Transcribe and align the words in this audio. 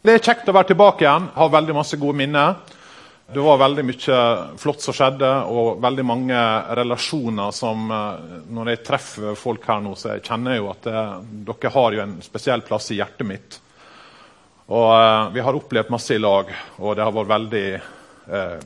Det 0.00 0.14
er 0.16 0.22
kjekt 0.24 0.46
å 0.48 0.52
være 0.56 0.70
tilbake 0.70 1.04
igjen. 1.04 1.26
Har 1.34 1.50
veldig 1.52 1.74
masse 1.76 1.98
gode 2.00 2.16
minner. 2.16 2.54
Det 3.30 3.42
var 3.44 3.58
veldig 3.60 3.82
mye 3.84 4.20
flott 4.58 4.80
som 4.80 4.96
skjedde, 4.96 5.28
og 5.52 5.76
veldig 5.84 6.04
mange 6.08 6.38
relasjoner 6.78 7.52
som 7.52 7.84
eh, 7.92 8.38
Når 8.48 8.70
jeg 8.72 8.80
treffer 8.86 9.36
folk 9.38 9.68
her 9.68 9.84
nå, 9.84 9.92
så 10.00 10.14
jeg 10.14 10.24
kjenner 10.24 10.56
jeg 10.56 10.62
jo 10.62 10.70
at 10.72 10.88
det, 10.88 11.04
dere 11.50 11.74
har 11.76 11.98
jo 11.98 12.02
en 12.06 12.16
spesiell 12.24 12.64
plass 12.64 12.88
i 12.90 12.96
hjertet 12.96 13.28
mitt. 13.28 13.60
Og 14.72 14.88
eh, 14.96 15.28
Vi 15.36 15.44
har 15.44 15.60
opplevd 15.60 15.92
masse 15.92 16.16
i 16.16 16.24
lag, 16.24 16.48
og 16.80 16.96
det 16.96 17.04
har 17.04 17.14
vært 17.20 17.32
veldig 17.36 17.64
eh, 17.76 18.58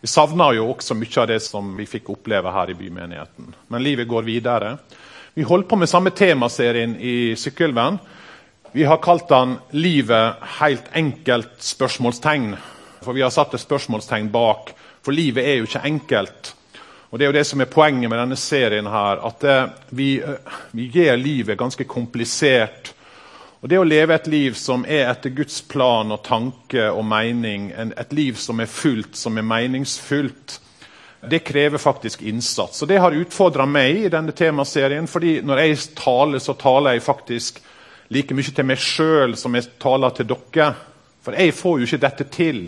Vi 0.00 0.08
savner 0.08 0.56
jo 0.56 0.70
også 0.72 0.96
mye 0.96 1.22
av 1.22 1.30
det 1.34 1.42
som 1.44 1.76
vi 1.76 1.90
fikk 1.98 2.14
oppleve 2.16 2.56
her 2.56 2.72
i 2.72 2.80
bymenigheten. 2.80 3.52
Men 3.68 3.84
livet 3.84 4.08
går 4.08 4.24
videre. 4.24 4.78
Vi 5.36 5.44
holder 5.44 5.68
på 5.68 5.84
med 5.84 5.92
samme 5.92 6.16
temaserien 6.16 6.96
i 6.96 7.36
Sykkylven. 7.36 8.00
Vi 8.76 8.84
har 8.84 8.96
kalt 8.96 9.28
den 9.28 9.56
'Livet 9.70 10.34
helt 10.40 10.84
enkelt?' 10.92 11.62
spørsmålstegn. 11.62 12.56
For 13.02 13.12
vi 13.12 13.22
har 13.22 13.30
satt 13.30 13.54
et 13.54 13.60
spørsmålstegn 13.60 14.28
bak. 14.28 14.74
For 15.02 15.12
livet 15.12 15.48
er 15.48 15.54
jo 15.54 15.64
ikke 15.64 15.84
enkelt. 15.84 16.54
Og 17.10 17.18
Det 17.18 17.24
er 17.24 17.26
jo 17.26 17.38
det 17.38 17.46
som 17.46 17.60
er 17.60 17.72
poenget 17.72 18.10
med 18.10 18.18
denne 18.18 18.36
serien. 18.36 18.86
her, 18.86 19.26
At 19.26 19.70
vi, 19.90 20.20
eh, 20.20 20.34
vi 20.72 20.90
gjør 20.90 21.16
livet 21.16 21.58
ganske 21.58 21.84
komplisert. 21.84 22.92
Og 23.62 23.68
Det 23.68 23.78
å 23.78 23.88
leve 23.88 24.14
et 24.14 24.26
liv 24.26 24.54
som 24.54 24.84
er 24.84 25.10
etter 25.10 25.30
Guds 25.30 25.62
plan 25.62 26.12
og 26.12 26.22
tanke 26.22 26.92
og 26.92 27.04
mening, 27.04 27.72
et 27.96 28.12
liv 28.12 28.34
som 28.34 28.60
er 28.60 28.66
fullt, 28.66 29.16
som 29.16 29.38
er 29.38 29.42
meningsfullt, 29.42 30.58
det 31.30 31.44
krever 31.44 31.78
faktisk 31.78 32.22
innsats. 32.22 32.82
Og 32.82 32.88
Det 32.88 33.00
har 33.00 33.10
utfordra 33.10 33.66
meg 33.66 34.04
i 34.04 34.08
denne 34.08 34.32
temaserien. 34.32 35.08
fordi 35.08 35.40
når 35.40 35.56
jeg 35.58 35.78
taler, 35.96 36.38
så 36.38 36.52
taler 36.52 36.90
jeg 36.90 37.02
faktisk 37.02 37.60
like 38.08 38.34
mye 38.34 38.54
til 38.54 38.66
meg 38.66 38.80
sjøl 38.82 39.36
som 39.38 39.54
jeg 39.56 39.72
taler 39.82 40.14
til 40.14 40.28
dere. 40.30 40.70
For 41.24 41.34
jeg 41.34 41.54
får 41.58 41.78
jo 41.80 41.88
ikke 41.88 42.04
dette 42.04 42.28
til. 42.30 42.60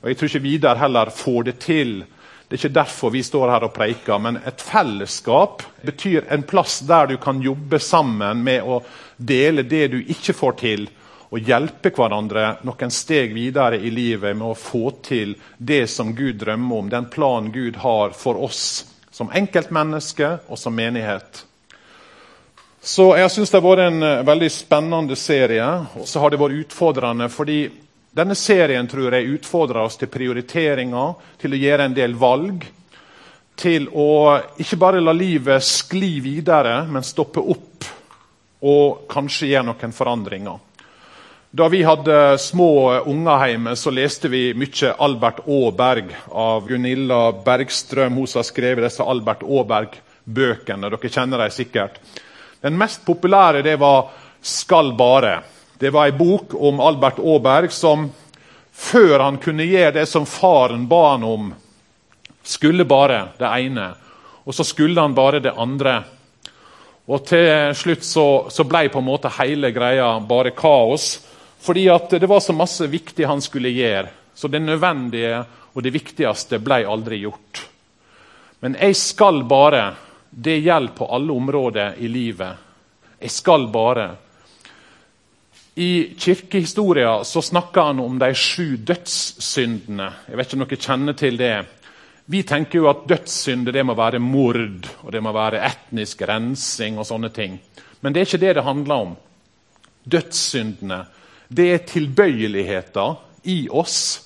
Og 0.00 0.08
jeg 0.08 0.18
tror 0.18 0.30
ikke 0.30 0.46
Vidar 0.46 0.80
heller 0.80 1.12
får 1.14 1.42
det 1.50 1.58
til. 1.62 1.92
Det 2.48 2.56
er 2.56 2.66
ikke 2.66 2.80
derfor 2.80 3.12
vi 3.12 3.22
står 3.24 3.50
her 3.52 3.64
og 3.64 3.74
preiker. 3.76 4.18
Men 4.18 4.40
et 4.44 4.60
fellesskap 4.60 5.62
betyr 5.84 6.26
en 6.32 6.42
plass 6.48 6.80
der 6.88 7.12
du 7.12 7.16
kan 7.20 7.40
jobbe 7.40 7.78
sammen 7.80 8.42
med 8.44 8.64
å 8.64 8.82
dele 9.16 9.64
det 9.64 9.86
du 9.92 10.00
ikke 10.02 10.34
får 10.36 10.58
til, 10.60 10.88
og 11.32 11.48
hjelpe 11.48 11.88
hverandre 11.96 12.58
noen 12.68 12.92
steg 12.92 13.32
videre 13.32 13.78
i 13.80 13.88
livet 13.88 14.36
med 14.36 14.50
å 14.50 14.58
få 14.58 14.90
til 15.00 15.32
det 15.56 15.86
som 15.88 16.12
Gud 16.12 16.42
drømmer 16.42 16.82
om, 16.82 16.90
den 16.92 17.08
planen 17.08 17.48
Gud 17.54 17.78
har 17.80 18.12
for 18.12 18.36
oss 18.36 18.84
som 19.12 19.32
enkeltmenneske 19.32 20.28
og 20.48 20.60
som 20.60 20.76
menighet. 20.76 21.44
Så 22.82 23.12
jeg 23.14 23.30
syns 23.30 23.52
det 23.52 23.60
har 23.60 23.62
vært 23.62 23.84
en 23.86 24.02
uh, 24.02 24.24
veldig 24.26 24.48
spennende 24.50 25.14
serie. 25.14 25.66
Og 26.02 26.06
så 26.10 26.18
har 26.18 26.32
det 26.32 26.40
vært 26.42 26.64
utfordrende 26.64 27.28
fordi 27.30 27.60
denne 28.12 28.34
serien 28.36 28.88
tror 28.90 29.14
jeg 29.14 29.36
utfordrer 29.38 29.84
oss 29.84 30.00
til 30.00 30.10
prioriteringer, 30.10 31.12
til 31.40 31.54
å 31.54 31.60
gjøre 31.60 31.86
en 31.86 31.94
del 31.94 32.16
valg. 32.18 32.66
Til 33.62 33.86
å 33.86 34.08
ikke 34.60 34.80
bare 34.82 35.00
la 35.00 35.14
livet 35.14 35.62
skli 35.62 36.18
videre, 36.24 36.80
men 36.90 37.06
stoppe 37.06 37.40
opp 37.40 37.86
og 38.66 39.06
kanskje 39.10 39.52
gjøre 39.52 39.68
noen 39.70 39.94
forandringer. 39.94 40.58
Da 41.52 41.68
vi 41.68 41.84
hadde 41.86 42.18
små 42.40 42.68
unger 43.12 43.46
hjemme, 43.46 43.76
så 43.76 43.94
leste 43.94 44.30
vi 44.32 44.42
mye 44.58 44.92
Albert 45.06 45.42
Aaberg 45.46 46.10
av 46.32 46.66
Gunilla 46.66 47.22
Bergstrøm. 47.46 48.18
Hun 48.18 48.36
har 48.40 48.46
skrevet 48.48 48.86
disse 48.88 49.06
Albert 49.06 49.46
Aaberg-bøkene. 49.46 50.90
Dere 50.90 51.12
kjenner 51.12 51.44
dem 51.44 51.54
sikkert. 51.54 52.02
Den 52.62 52.78
mest 52.78 53.04
populære 53.06 53.62
det 53.62 53.76
var 53.76 54.10
'Skal 54.42 54.92
bare'. 54.92 55.42
Det 55.78 55.90
var 55.90 56.04
ei 56.06 56.12
bok 56.12 56.54
om 56.54 56.80
Albert 56.80 57.18
Aaberg 57.18 57.72
som 57.72 58.10
før 58.72 59.18
han 59.18 59.38
kunne 59.38 59.66
gjøre 59.66 59.92
det 59.92 60.06
som 60.08 60.26
faren 60.26 60.86
ba 60.88 61.10
han 61.10 61.24
om, 61.24 61.54
skulle 62.42 62.84
bare 62.84 63.28
det 63.38 63.46
ene. 63.46 63.94
Og 64.44 64.54
så 64.54 64.64
skulle 64.64 65.00
han 65.00 65.14
bare 65.14 65.40
det 65.40 65.52
andre. 65.56 66.04
Og 67.06 67.26
til 67.26 67.74
slutt 67.74 68.04
så, 68.04 68.46
så 68.50 68.64
ble 68.64 68.88
på 68.88 68.98
en 68.98 69.06
måte 69.06 69.30
hele 69.38 69.70
greia 69.74 70.20
bare 70.20 70.54
kaos. 70.56 71.20
Fordi 71.62 71.84
det 72.10 72.26
var 72.26 72.40
så 72.40 72.52
masse 72.52 72.86
viktig 72.86 73.26
han 73.26 73.42
skulle 73.42 73.70
gjøre. 73.70 74.08
Så 74.34 74.48
det 74.48 74.62
nødvendige 74.62 75.44
og 75.74 75.82
det 75.82 75.92
viktigste 75.94 76.58
ble 76.58 76.82
aldri 76.86 77.20
gjort. 77.22 77.66
Men 78.62 78.74
jeg 78.80 78.96
skal 78.96 79.42
bare 79.46 79.92
det 80.34 80.58
gjelder 80.58 80.94
på 80.96 81.06
alle 81.06 81.32
områder 81.32 81.94
i 81.98 82.08
livet. 82.08 82.56
Jeg 83.20 83.30
skal 83.30 83.66
bare. 83.72 84.06
I 85.74 86.14
kirkehistoria 86.18 87.24
så 87.24 87.42
snakker 87.42 87.92
han 87.92 88.00
om 88.00 88.18
de 88.18 88.32
sju 88.34 88.76
dødssyndene. 88.76 90.08
Jeg 90.28 90.36
vet 90.36 90.48
ikke 90.48 90.58
om 90.58 90.66
dere 90.66 90.80
kjenner 90.88 91.16
til 91.16 91.38
det. 91.40 91.54
Vi 92.32 92.42
tenker 92.48 92.80
jo 92.80 92.88
at 92.88 93.04
dødssynder 93.08 93.74
det 93.76 93.84
må 93.84 93.96
være 93.98 94.20
mord 94.22 94.88
og 95.02 95.12
det 95.12 95.22
må 95.22 95.32
være 95.36 95.60
etnisk 95.68 96.22
rensing. 96.28 96.98
og 96.98 97.06
sånne 97.06 97.28
ting. 97.28 97.60
Men 98.00 98.12
det 98.12 98.20
er 98.20 98.26
ikke 98.26 98.46
det 98.46 98.54
det 98.56 98.64
handler 98.64 98.94
om. 98.94 99.16
Dødssyndene 100.04 101.04
det 101.52 101.68
er 101.72 101.84
tilbøyeligheter 101.86 103.18
i 103.44 103.68
oss. 103.68 104.22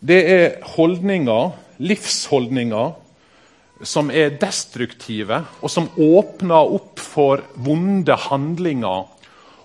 Det 0.00 0.18
er 0.30 0.62
holdninger, 0.76 1.50
livsholdninger, 1.78 2.92
som 3.82 4.10
er 4.10 4.34
destruktive, 4.40 5.42
og 5.62 5.70
som 5.70 5.88
åpner 5.94 6.74
opp 6.74 6.98
for 7.00 7.44
vonde 7.54 8.16
handlinger, 8.28 9.06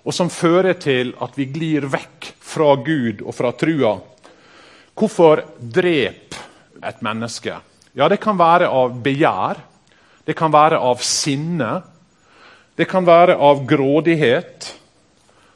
og 0.04 0.14
som 0.14 0.30
fører 0.30 0.78
til 0.82 1.14
at 1.24 1.38
vi 1.40 1.48
glir 1.50 1.88
vekk 1.90 2.34
fra 2.44 2.74
Gud 2.84 3.24
og 3.24 3.34
fra 3.34 3.54
trua. 3.58 3.96
Hvorfor 4.94 5.42
drep 5.58 6.36
et 6.84 7.02
menneske? 7.02 7.56
Ja, 7.94 8.08
Det 8.10 8.20
kan 8.20 8.38
være 8.38 8.68
av 8.70 8.94
begjær, 9.02 9.58
det 10.26 10.36
kan 10.36 10.52
være 10.52 10.78
av 10.80 11.02
sinne, 11.02 11.82
det 12.76 12.88
kan 12.90 13.06
være 13.06 13.38
av 13.38 13.66
grådighet, 13.66 14.74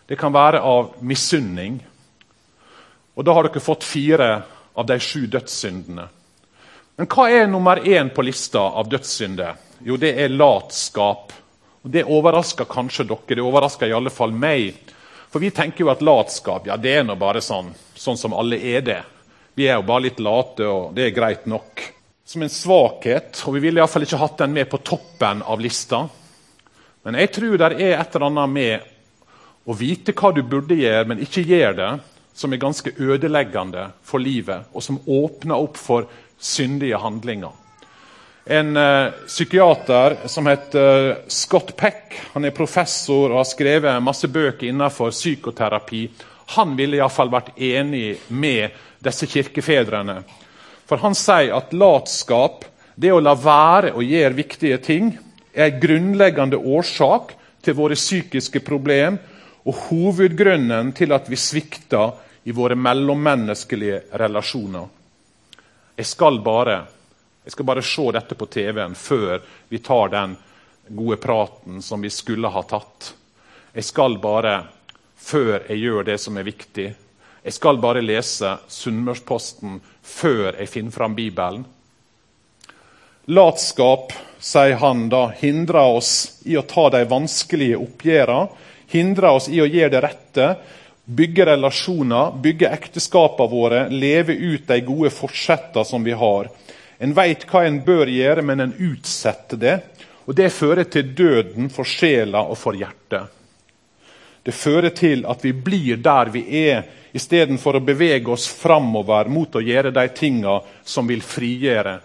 det 0.08 0.18
kan 0.18 0.34
være 0.34 0.62
av 0.62 0.96
misunning. 1.02 1.80
Og 3.16 3.26
Da 3.26 3.34
har 3.34 3.44
dere 3.44 3.60
fått 3.60 3.84
fire 3.84 4.44
av 4.78 4.86
de 4.86 5.00
sju 5.00 5.28
dødssyndene. 5.28 6.08
Men 6.98 7.06
hva 7.14 7.28
er 7.30 7.46
nummer 7.46 7.78
én 7.86 8.10
på 8.10 8.24
lista 8.26 8.64
av 8.74 8.88
dødssynder? 8.90 9.54
Jo, 9.86 10.00
det 10.02 10.16
er 10.18 10.34
latskap. 10.34 11.34
Og 11.86 11.92
Det 11.94 12.02
overrasker 12.10 12.66
kanskje 12.66 13.06
dere, 13.06 13.36
det 13.38 13.44
overrasker 13.46 13.92
i 13.92 13.94
alle 13.94 14.10
fall 14.10 14.34
meg. 14.34 14.80
For 15.30 15.44
vi 15.44 15.52
tenker 15.54 15.86
jo 15.86 15.92
at 15.94 16.02
latskap 16.02 16.66
ja, 16.66 16.78
det 16.82 16.96
er 16.98 17.06
nå 17.06 17.14
bare 17.22 17.44
sånn, 17.46 17.70
sånn 17.94 18.18
som 18.18 18.34
alle 18.34 18.58
er 18.58 18.82
det. 18.82 18.98
Vi 19.54 19.70
er 19.70 19.78
jo 19.78 19.86
bare 19.86 20.08
litt 20.08 20.20
late, 20.26 20.66
og 20.66 20.98
det 20.98 21.06
er 21.06 21.14
greit 21.14 21.46
nok. 21.46 21.86
Som 22.26 22.42
en 22.42 22.52
svakhet, 22.52 23.44
og 23.46 23.60
vi 23.60 23.68
ville 23.68 23.82
iallfall 23.84 24.08
ikke 24.08 24.24
hatt 24.26 24.42
den 24.42 24.58
med 24.58 24.70
på 24.72 24.82
toppen 24.82 25.46
av 25.46 25.62
lista. 25.62 26.02
Men 27.06 27.22
jeg 27.22 27.36
tror 27.38 27.58
det 27.62 27.74
er 27.78 28.02
et 28.02 28.16
eller 28.18 28.32
annet 28.32 28.56
med 28.58 29.70
å 29.70 29.78
vite 29.78 30.18
hva 30.18 30.34
du 30.34 30.42
burde 30.42 30.82
gjøre, 30.82 31.06
men 31.12 31.22
ikke 31.22 31.46
gjøre 31.46 31.78
det, 31.78 31.96
som 32.38 32.54
er 32.54 32.62
ganske 32.62 32.94
ødeleggende 32.98 33.92
for 34.06 34.22
livet, 34.22 34.66
og 34.74 34.84
som 34.86 35.00
åpner 35.06 35.62
opp 35.62 35.78
for 35.78 36.10
syndige 36.40 36.98
handlinger. 37.02 37.52
En 38.46 38.78
uh, 38.78 39.12
psykiater 39.28 40.16
som 40.26 40.48
heter 40.48 41.18
Scott 41.28 41.76
Peck, 41.76 42.16
han 42.34 42.48
er 42.48 42.56
professor 42.56 43.34
og 43.34 43.42
har 43.42 43.50
skrevet 43.50 44.04
masse 44.04 44.30
bøker 44.32 44.70
innenfor 44.70 45.12
psykoterapi. 45.12 46.06
Han 46.56 46.78
ville 46.80 47.02
iallfall 47.02 47.32
vært 47.34 47.58
enig 47.60 48.16
med 48.30 48.76
disse 49.04 49.28
kirkefedrene. 49.28 50.22
For 50.88 51.04
han 51.04 51.16
sier 51.18 51.58
at 51.58 51.76
latskap, 51.76 52.64
det 52.96 53.12
å 53.12 53.20
la 53.20 53.36
være 53.36 53.92
å 53.94 54.06
gjøre 54.06 54.40
viktige 54.40 54.78
ting, 54.80 55.12
er 55.52 55.74
en 55.74 55.82
grunnleggende 55.82 56.58
årsak 56.58 57.34
til 57.66 57.76
våre 57.76 57.98
psykiske 58.00 58.62
problemer 58.64 59.20
og 59.68 59.90
hovedgrunnen 59.90 60.94
til 60.96 61.12
at 61.12 61.28
vi 61.28 61.36
svikter 61.36 62.16
i 62.48 62.56
våre 62.56 62.78
mellommenneskelige 62.80 64.06
relasjoner. 64.22 64.88
Jeg 65.98 66.06
skal 66.06 66.40
bare 66.46 66.86
jeg 67.48 67.54
skal 67.56 67.66
bare 67.70 67.82
se 67.86 68.04
dette 68.12 68.36
på 68.36 68.46
TV-en 68.52 68.96
før 69.00 69.38
vi 69.72 69.80
tar 69.80 70.10
den 70.12 70.34
gode 70.92 71.16
praten 71.24 71.80
som 71.82 72.02
vi 72.04 72.10
skulle 72.12 72.50
ha 72.52 72.64
tatt. 72.68 73.14
Jeg 73.72 73.88
skal 73.88 74.18
bare, 74.20 74.66
før 75.16 75.64
jeg 75.70 75.80
gjør 75.80 76.10
det 76.10 76.18
som 76.20 76.36
er 76.36 76.44
viktig, 76.44 76.88
jeg 77.48 77.56
skal 77.56 77.80
bare 77.80 78.04
lese 78.04 78.52
Sunnmørsposten 78.68 79.78
før 80.04 80.58
jeg 80.58 80.68
finner 80.74 80.92
fram 80.92 81.16
Bibelen. 81.16 81.64
Latskap, 83.32 84.12
sier 84.44 84.76
han 84.84 85.08
da, 85.08 85.30
hindrer 85.40 85.96
oss 85.96 86.42
i 86.44 86.60
å 86.60 86.66
ta 86.68 86.90
de 86.92 87.06
vanskelige 87.08 87.80
oppgjørene, 87.80 88.66
hindrer 88.92 89.40
oss 89.40 89.48
i 89.48 89.64
å 89.64 89.70
gjøre 89.72 89.94
det 89.96 90.04
rette, 90.04 90.50
bygge 91.08 91.46
relasjoner, 91.46 92.32
bygge 92.42 92.70
ekteskapene 92.70 93.50
våre, 93.50 93.90
leve 93.90 94.34
ut 94.34 94.68
de 94.68 94.82
gode 94.82 95.12
forsettene 95.16 95.86
som 95.86 96.04
vi 96.04 96.12
har. 96.12 96.50
En 97.00 97.14
veit 97.16 97.46
hva 97.48 97.64
en 97.64 97.80
bør 97.86 98.12
gjøre, 98.12 98.44
men 98.44 98.60
en 98.60 98.74
utsetter 98.74 99.62
det. 99.62 99.78
Og 100.28 100.36
Det 100.36 100.52
fører 100.52 100.84
til 100.84 101.14
døden 101.16 101.70
for 101.72 101.88
sjela 101.88 102.44
og 102.44 102.58
for 102.60 102.76
hjertet. 102.76 103.32
Det 104.44 104.56
fører 104.56 104.92
til 104.96 105.26
at 105.28 105.44
vi 105.44 105.52
blir 105.52 105.98
der 106.04 106.32
vi 106.32 106.44
er, 106.68 106.84
istedenfor 107.16 107.80
å 107.80 107.84
bevege 107.84 108.32
oss 108.32 108.48
framover 108.52 109.32
mot 109.32 109.56
å 109.56 109.64
gjøre 109.64 109.92
de 109.96 110.08
tinga 110.16 110.60
som 110.84 111.08
vil 111.08 111.24
frigjøre 111.24 111.98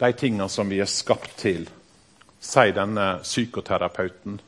de 0.00 0.12
tinga 0.12 0.48
som 0.48 0.68
vi 0.68 0.80
er 0.82 0.90
skapt 0.90 1.36
til, 1.38 1.66
sier 2.40 2.74
denne 2.74 3.20
psykoterapeuten. 3.22 4.38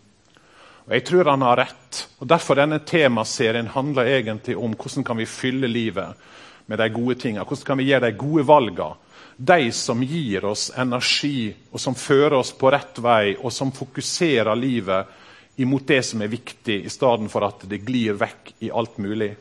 Og 0.87 0.95
Jeg 0.95 1.05
tror 1.07 1.31
han 1.31 1.43
har 1.43 1.57
rett. 1.57 2.09
og 2.19 2.27
Derfor 2.27 2.59
denne 2.59 2.81
temaserien 2.83 3.71
handler 3.71 4.11
egentlig 4.11 4.57
om 4.57 4.75
hvordan 4.75 5.05
kan 5.05 5.17
vi 5.17 5.27
fylle 5.27 5.71
livet 5.71 6.19
med 6.67 6.79
de 6.79 6.89
gode 6.89 7.15
tingene. 7.15 7.45
Hvordan 7.45 7.67
kan 7.67 7.79
vi 7.79 7.89
gjøre 7.91 8.11
de 8.11 8.19
gode 8.19 8.47
valgene? 8.47 8.95
De 9.37 9.73
som 9.73 10.03
gir 10.03 10.45
oss 10.45 10.71
energi, 10.77 11.55
og 11.73 11.81
som 11.81 11.95
fører 11.95 12.37
oss 12.37 12.53
på 12.53 12.71
rett 12.71 12.99
vei, 13.03 13.37
og 13.41 13.51
som 13.53 13.73
fokuserer 13.73 14.55
livet 14.55 15.09
imot 15.57 15.87
det 15.89 16.03
som 16.05 16.21
er 16.23 16.31
viktig, 16.31 16.83
i 16.85 16.91
stedet 16.93 17.31
for 17.33 17.47
at 17.47 17.65
det 17.69 17.81
glir 17.87 18.19
vekk 18.21 18.53
i 18.61 18.71
alt 18.71 18.99
mulig. 19.03 19.33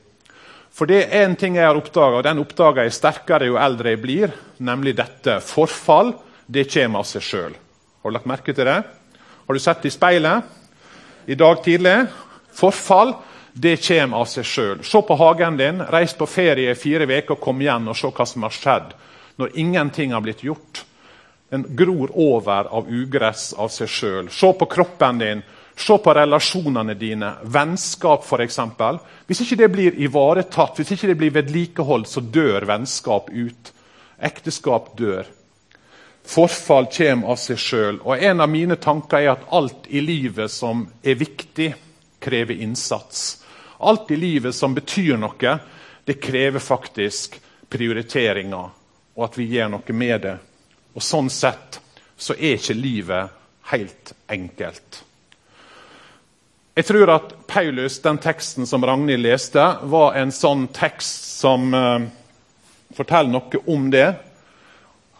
For 0.72 0.88
det 0.88 1.04
er 1.04 1.26
en 1.26 1.36
ting 1.36 1.58
jeg 1.60 1.68
har 1.68 1.78
oppdaga, 1.78 2.22
og 2.22 2.24
den 2.26 2.40
oppdager 2.40 2.88
jeg 2.88 2.96
sterkere 2.96 3.52
jo 3.52 3.60
eldre 3.60 3.94
jeg 3.94 4.02
blir, 4.02 4.34
nemlig 4.64 4.96
dette. 4.98 5.42
Forfall 5.44 6.16
det 6.48 6.70
kommer 6.72 7.04
av 7.04 7.12
seg 7.12 7.28
sjøl. 7.28 7.54
Har 8.02 8.10
du 8.10 8.16
lagt 8.16 8.32
merke 8.32 8.56
til 8.56 8.66
det? 8.66 8.80
Har 9.46 9.54
du 9.54 9.62
sett 9.62 9.84
det 9.84 9.92
i 9.92 9.98
speilet 9.98 10.61
i 11.26 11.36
dag 11.36 11.64
tidlig? 11.64 11.98
Forfall 12.54 13.14
det 13.54 13.78
kommer 13.84 14.24
av 14.24 14.30
seg 14.32 14.48
sjøl. 14.48 14.84
Se 14.84 15.02
på 15.04 15.18
hagen 15.20 15.58
din, 15.60 15.82
reis 15.92 16.14
på 16.18 16.28
ferie 16.30 16.72
i 16.72 16.80
fire 16.80 17.08
uker, 17.08 17.36
kom 17.36 17.62
igjen 17.62 17.90
og 17.92 17.98
se 17.98 18.12
hva 18.12 18.28
som 18.28 18.48
har 18.48 18.56
skjedd 18.56 18.94
når 19.42 19.58
ingenting 19.60 20.14
har 20.14 20.22
blitt 20.22 20.44
gjort. 20.44 20.84
Den 21.52 21.66
gror 21.76 22.12
over 22.16 22.70
av 22.72 22.88
ugress 22.88 23.52
av 23.60 23.72
seg 23.74 23.90
sjøl. 23.92 24.30
Se 24.32 24.54
på 24.54 24.68
kroppen 24.72 25.20
din. 25.20 25.42
Se 25.76 25.98
på 25.98 26.14
relasjonene 26.14 26.96
dine. 26.96 27.34
Vennskap, 27.44 28.24
f.eks. 28.28 28.60
Hvis 29.28 29.44
ikke 29.44 29.60
det 29.64 29.70
blir 29.74 30.00
ivaretatt, 30.00 30.78
hvis 30.78 30.94
ikke 30.96 31.12
det 31.12 31.18
blir 31.20 31.36
vedlikeholdt, 31.36 32.08
så 32.12 32.24
dør 32.24 32.68
vennskap 32.70 33.32
ut. 33.34 33.74
Ekteskap 34.22 34.94
dør. 35.00 35.28
Forfall 36.24 36.88
kommer 36.94 37.34
av 37.34 37.40
seg 37.42 37.60
sjøl. 37.60 38.00
En 38.18 38.42
av 38.42 38.50
mine 38.50 38.78
tanker 38.80 39.24
er 39.24 39.34
at 39.34 39.48
alt 39.52 39.88
i 39.90 40.02
livet 40.04 40.52
som 40.52 40.86
er 41.04 41.18
viktig, 41.20 41.74
krever 42.22 42.62
innsats. 42.62 43.42
Alt 43.82 44.12
i 44.12 44.18
livet 44.20 44.56
som 44.56 44.76
betyr 44.78 45.18
noe, 45.18 45.58
det 46.06 46.20
krever 46.22 46.62
faktisk 46.62 47.40
prioriteringer, 47.72 48.70
og 49.18 49.24
at 49.26 49.38
vi 49.40 49.50
gjør 49.56 49.72
noe 49.74 49.96
med 49.98 50.22
det. 50.28 50.36
Og 50.94 51.04
Sånn 51.04 51.30
sett 51.34 51.80
så 52.22 52.36
er 52.38 52.60
ikke 52.60 52.78
livet 52.78 53.40
helt 53.72 54.14
enkelt. 54.30 55.02
Jeg 56.76 56.88
tror 56.88 57.10
at 57.12 57.34
Paulus, 57.48 58.00
den 58.00 58.20
teksten 58.22 58.68
som 58.70 58.86
Ragnhild 58.86 59.26
leste, 59.26 59.64
var 59.84 60.16
en 60.16 60.32
sånn 60.32 60.68
tekst 60.72 61.26
som 61.42 61.74
eh, 61.76 62.06
forteller 62.96 63.34
noe 63.34 63.62
om 63.74 63.90
det. 63.92 64.08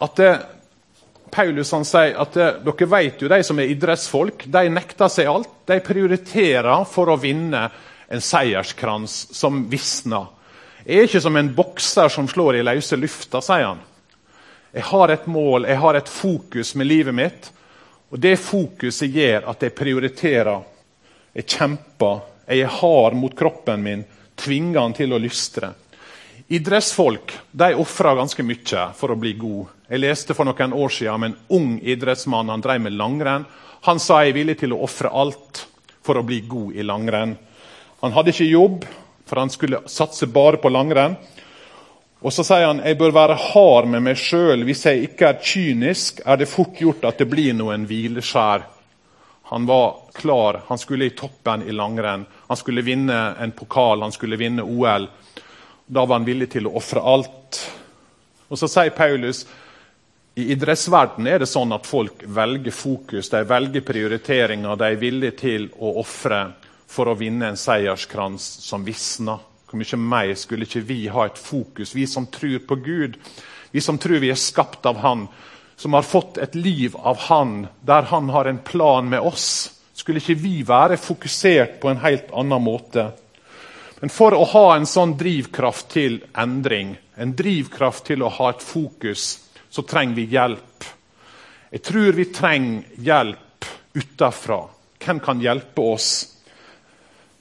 At 0.02 0.16
det, 0.16 0.30
Paulus 1.32 1.72
han 1.72 1.86
sier 1.88 2.18
at 2.20 2.34
dere 2.36 2.88
vet 2.92 3.22
jo, 3.22 3.30
de 3.30 3.40
som 3.46 3.58
er 3.60 3.70
idrettsfolk, 3.72 4.44
de 4.52 4.68
nekter 4.68 5.08
seg 5.08 5.30
alt. 5.30 5.54
De 5.68 5.78
prioriterer 5.80 6.84
for 6.88 7.08
å 7.08 7.16
vinne 7.20 7.62
en 8.12 8.20
seierskrans 8.20 9.14
som 9.32 9.62
visner. 9.72 10.28
Jeg 10.84 10.98
er 10.98 11.08
ikke 11.08 11.22
som 11.24 11.38
en 11.38 11.52
bokser 11.56 12.12
som 12.12 12.28
slår 12.28 12.58
i 12.58 12.66
løse 12.66 12.98
lufta, 12.98 13.40
sier 13.40 13.70
han. 13.70 13.80
Jeg 14.72 14.84
har 14.88 15.12
et 15.12 15.26
mål, 15.28 15.68
jeg 15.68 15.80
har 15.80 15.96
et 15.96 16.08
fokus 16.08 16.74
med 16.76 16.88
livet 16.88 17.16
mitt. 17.16 17.48
Og 18.12 18.20
det 18.20 18.36
fokuset 18.40 19.08
gjør 19.08 19.48
at 19.52 19.64
jeg 19.64 19.76
prioriterer 19.76 20.68
jeg 21.32 21.48
kjemper, 21.48 22.18
jeg 22.44 22.66
er 22.66 22.74
hard 22.80 23.16
mot 23.16 23.32
kroppen 23.36 23.80
min, 23.80 24.02
tvinger 24.36 24.82
han 24.82 24.96
til 24.96 25.14
å 25.16 25.20
lystre. 25.22 25.70
Idrettsfolk 26.52 27.32
de 27.50 27.74
ofrer 27.80 28.18
ganske 28.18 28.44
mye 28.44 28.80
for 28.98 29.14
å 29.14 29.16
bli 29.16 29.30
god. 29.40 29.70
Jeg 29.88 30.02
leste 30.02 30.34
for 30.36 30.44
noen 30.44 30.74
år 30.76 30.90
siden 30.92 31.14
om 31.14 31.22
en 31.24 31.36
ung 31.56 31.70
idrettsmann. 31.80 32.50
Han 32.52 32.60
drev 32.60 32.82
med 32.84 32.92
langrenn. 32.92 33.46
Han 33.88 34.00
sa 34.02 34.18
jeg 34.20 34.34
er 34.34 34.36
villig 34.36 34.58
til 34.60 34.74
å 34.76 34.82
ofre 34.84 35.08
alt 35.08 35.62
for 36.04 36.20
å 36.20 36.24
bli 36.28 36.42
god 36.44 36.76
i 36.76 36.84
langrenn. 36.84 37.32
Han 38.02 38.12
hadde 38.12 38.34
ikke 38.34 38.50
jobb, 38.50 38.84
for 39.24 39.40
han 39.40 39.54
skulle 39.54 39.80
satse 39.88 40.28
bare 40.28 40.60
på 40.60 40.68
langrenn. 40.68 41.16
Og 42.20 42.36
så 42.36 42.44
sier 42.44 42.68
han 42.68 42.84
jeg 42.84 43.00
bør 43.00 43.16
være 43.16 43.38
hard 43.46 43.88
med 43.94 44.04
meg 44.10 44.20
sjøl. 44.20 44.66
Hvis 44.68 44.84
jeg 44.90 45.08
ikke 45.08 45.32
er 45.32 45.40
kynisk, 45.40 46.20
er 46.26 46.36
det 46.36 46.52
fort 46.52 46.76
gjort 46.84 47.08
at 47.08 47.24
det 47.24 47.30
blir 47.32 47.56
noen 47.56 47.88
hvileskjær 47.88 48.68
han 49.52 49.64
var 49.66 49.96
klar. 50.12 50.60
Han 50.68 50.78
skulle 50.78 51.08
i 51.08 51.16
toppen 51.16 51.64
i 51.64 51.72
langrenn. 51.72 52.28
Han 52.46 52.60
skulle 52.60 52.84
vinne 52.84 53.22
en 53.40 53.56
pokal, 53.56 54.04
han 54.04 54.12
skulle 54.12 54.36
vinne 54.40 54.68
OL. 54.68 55.08
Da 55.92 56.06
var 56.06 56.16
han 56.16 56.24
villig 56.24 56.48
til 56.54 56.70
å 56.70 56.76
ofre 56.80 57.02
alt. 57.04 57.58
Og 58.48 58.58
Så 58.58 58.68
sier 58.70 58.94
Paulus 58.96 59.42
i 60.40 60.46
idrettsverdenen 60.54 61.28
er 61.28 61.42
det 61.42 61.50
sånn 61.50 61.74
at 61.76 61.84
folk 61.84 62.22
velger 62.24 62.72
fokus, 62.72 63.28
de 63.28 63.42
velger 63.44 63.84
prioriteringer. 63.84 64.78
De 64.80 64.86
er 64.88 65.00
villige 65.00 65.36
til 65.42 65.66
å 65.76 65.90
ofre 66.00 66.46
for 66.88 67.10
å 67.12 67.16
vinne 67.20 67.50
en 67.52 67.60
seierskrans 67.60 68.46
som 68.64 68.86
visner. 68.86 69.42
Hvor 69.68 69.80
mye 69.80 70.00
mer 70.00 70.32
skulle 70.40 70.64
ikke 70.64 70.84
vi 70.88 71.02
ha 71.12 71.26
et 71.28 71.40
fokus, 71.40 71.92
vi 71.92 72.06
som 72.08 72.24
tror 72.32 72.64
på 72.68 72.80
Gud? 72.80 73.20
Vi 73.72 73.80
som 73.84 74.00
tror 74.00 74.20
vi 74.24 74.32
er 74.32 74.40
skapt 74.40 74.88
av 74.88 75.00
Han, 75.04 75.26
som 75.76 75.92
har 75.92 76.08
fått 76.08 76.40
et 76.40 76.56
liv 76.56 76.96
av 76.96 77.20
Han, 77.28 77.66
der 77.84 78.08
Han 78.08 78.32
har 78.32 78.48
en 78.48 78.64
plan 78.64 79.08
med 79.08 79.20
oss, 79.20 79.72
skulle 79.92 80.24
ikke 80.24 80.40
vi 80.40 80.62
være 80.64 80.96
fokusert 80.96 81.80
på 81.80 81.92
en 81.92 82.00
helt 82.00 82.32
annen 82.32 82.64
måte? 82.64 83.10
Men 84.02 84.10
for 84.10 84.34
å 84.34 84.42
ha 84.50 84.64
en 84.74 84.86
sånn 84.90 85.12
drivkraft 85.14 85.92
til 85.94 86.16
endring, 86.34 86.96
en 87.14 87.36
drivkraft 87.38 88.08
til 88.08 88.24
å 88.26 88.32
ha 88.34 88.48
et 88.50 88.64
fokus, 88.66 89.26
så 89.70 89.84
trenger 89.86 90.16
vi 90.16 90.24
hjelp. 90.32 90.86
Jeg 91.70 91.84
tror 91.86 92.18
vi 92.18 92.24
trenger 92.34 92.98
hjelp 92.98 93.68
utenfra. 93.94 94.58
Hvem 94.98 95.20
kan 95.22 95.44
hjelpe 95.44 95.86
oss? 95.86 96.08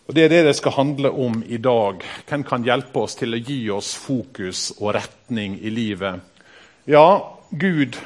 Og 0.06 0.13
Det 0.13 0.28
er 0.28 0.30
det 0.30 0.44
det 0.52 0.54
skal 0.60 0.78
handle 0.78 1.10
om 1.10 1.42
i 1.42 1.58
dag. 1.58 2.06
Hvem 2.30 2.46
kan 2.46 2.69
hjelpe 2.69 3.08
oss 3.08 3.18
til 3.18 3.34
å 3.34 3.42
gi 3.42 3.60
oss 3.74 3.96
fokus 3.98 4.68
og 4.78 4.94
retning 5.00 5.58
i 5.66 5.74
livet? 5.74 6.22
Ja, 6.86 7.40
Gud 7.50 7.98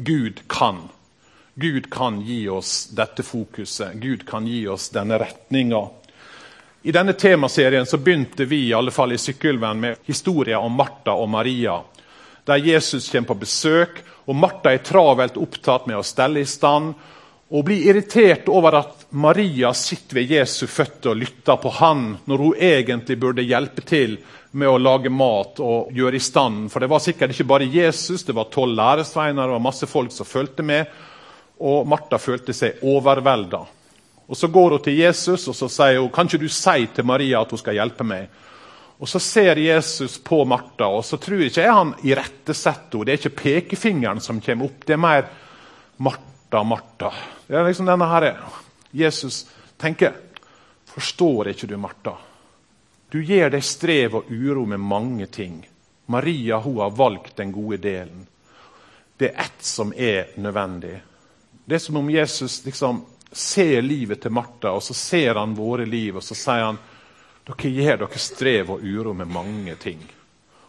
Gud 0.00 0.40
kan. 0.48 0.88
Gud 1.54 1.90
kan 1.90 2.22
gi 2.24 2.48
oss 2.48 2.86
dette 2.96 3.22
fokuset. 3.22 4.00
Gud 4.00 4.24
kan 4.26 4.46
gi 4.46 4.64
oss 4.68 4.88
denne 4.88 5.18
retninga. 5.18 5.88
I 6.82 6.92
denne 6.92 7.12
temaserien 7.12 7.86
så 7.86 7.98
begynte 7.98 8.44
vi 8.44 8.68
i 8.68 8.74
alle 8.74 8.90
fall 8.94 9.12
i 9.12 9.18
Sykkylven 9.18 9.80
med 9.80 9.96
historien 10.06 10.62
om 10.62 10.72
Martha 10.72 11.10
og 11.10 11.28
Maria. 11.28 11.80
Der 12.46 12.56
Jesus 12.62 13.10
kommer 13.10 13.32
på 13.32 13.40
besøk, 13.42 14.02
og 14.30 14.36
Martha 14.38 14.70
er 14.72 14.84
travelt 14.86 15.36
opptatt 15.40 15.88
med 15.90 15.98
å 15.98 16.06
stelle 16.06 16.44
i 16.44 16.46
stand. 16.46 16.92
Og 17.48 17.64
blir 17.64 17.88
irritert 17.88 18.46
over 18.52 18.76
at 18.78 19.06
Maria 19.10 19.72
sitter 19.74 20.20
ved 20.20 20.34
Jesu 20.36 20.66
føtter 20.70 21.14
og 21.14 21.22
lytter 21.22 21.58
på 21.58 21.72
han, 21.80 22.04
når 22.28 22.44
hun 22.44 22.62
egentlig 22.70 23.16
burde 23.18 23.46
hjelpe 23.46 23.82
til 23.88 24.18
med 24.52 24.68
å 24.68 24.78
lage 24.78 25.10
mat 25.10 25.58
og 25.64 25.90
gjøre 25.96 26.20
i 26.20 26.22
stand. 26.22 26.68
For 26.70 26.84
det 26.84 26.90
var 26.92 27.02
sikkert 27.02 27.34
ikke 27.34 27.48
bare 27.48 27.70
Jesus, 27.72 28.22
det 28.22 28.36
var 28.36 28.52
tolv 28.54 28.76
læresveiner, 28.78 29.50
og 29.50 29.64
masse 29.64 29.88
folk 29.90 30.14
som 30.14 30.28
fulgte 30.28 30.62
med. 30.62 30.86
Og 31.58 31.88
Martha 31.90 32.20
følte 32.22 32.54
seg 32.54 32.84
overvelda. 32.86 33.64
Og 34.28 34.36
Så 34.36 34.48
går 34.52 34.70
hun 34.70 34.82
til 34.84 34.98
Jesus 34.98 35.48
og 35.48 35.56
så 35.56 35.68
sier 35.72 36.00
hun, 36.00 36.10
kan 36.12 36.28
ikke 36.28 36.42
du 36.42 36.48
si 36.52 36.86
til 36.94 37.04
Maria 37.04 37.40
at 37.40 37.50
hun 37.50 37.60
skal 37.60 37.78
hjelpe 37.78 38.04
meg. 38.04 38.28
Og 38.98 39.08
Så 39.08 39.18
ser 39.18 39.56
Jesus 39.56 40.18
på 40.18 40.44
Martha, 40.44 40.86
og 40.86 41.04
så 41.04 41.16
tror 41.16 41.38
jeg 41.38 41.52
ikke 41.52 41.70
han 41.70 41.94
irettesetter 42.02 42.98
henne. 42.98 43.06
Det 43.06 43.12
er 43.12 43.20
ikke 43.20 43.42
pekefingeren 43.42 44.20
som 44.20 44.40
kommer 44.40 44.66
opp, 44.66 44.86
det 44.86 44.96
er 44.96 45.02
mer 45.02 45.28
Martha, 45.98 46.62
Martha. 46.62 47.12
Det 47.46 47.56
er 47.56 47.68
liksom 47.68 47.86
denne 47.86 48.08
her, 48.10 48.32
Jesus 48.92 49.46
tenker 49.78 50.12
Forstår 50.88 51.52
ikke 51.52 51.66
du, 51.68 51.76
Martha? 51.78 52.16
Du 53.12 53.20
gir 53.22 53.50
deg 53.52 53.62
strev 53.64 54.16
og 54.18 54.30
uro 54.32 54.64
med 54.66 54.80
mange 54.82 55.26
ting. 55.30 55.60
Maria 56.10 56.58
hun 56.58 56.80
har 56.80 56.90
valgt 56.96 57.36
den 57.36 57.52
gode 57.52 57.76
delen. 57.76 58.26
Det 59.16 59.30
er 59.30 59.44
ett 59.44 59.64
som 59.64 59.92
er 59.96 60.32
nødvendig. 60.36 60.98
Det 61.64 61.74
er 61.74 61.78
som 61.84 61.96
om 61.96 62.10
Jesus 62.10 62.64
liksom 62.64 63.04
ser 63.32 63.82
livet 63.82 64.22
til 64.22 64.32
Martha, 64.32 64.72
og 64.72 64.82
så 64.82 64.94
ser 64.94 65.34
han 65.40 65.56
våre 65.56 65.86
liv, 65.86 66.16
og 66.16 66.24
så 66.24 66.36
sier 66.38 66.64
han 66.70 66.78
dere 67.48 67.72
gjør 67.72 68.02
dere 68.02 68.20
strev 68.20 68.70
og 68.74 68.84
uro 68.84 69.14
med 69.16 69.30
mange 69.32 69.74
ting. 69.80 70.00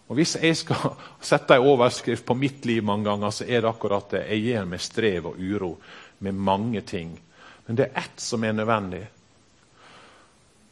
Og 0.09 0.15
Hvis 0.15 0.37
jeg 0.41 0.57
skal 0.57 0.95
sette 1.31 1.55
en 1.55 1.67
overskrift 1.69 2.25
på 2.25 2.37
mitt 2.37 2.65
liv 2.65 2.83
mange 2.83 3.09
ganger, 3.09 3.31
så 3.31 3.45
er 3.45 3.61
det 3.61 3.69
akkurat 3.69 4.09
det. 4.11 4.25
Jeg 4.29 4.45
gjør 4.47 4.69
meg 4.71 4.81
strev 4.81 5.27
og 5.29 5.39
uro 5.39 5.73
med 6.19 6.35
mange 6.35 6.81
ting. 6.81 7.11
Men 7.67 7.77
det 7.77 7.89
er 7.89 8.01
ett 8.05 8.21
som 8.21 8.43
er 8.43 8.55
nødvendig. 8.55 9.03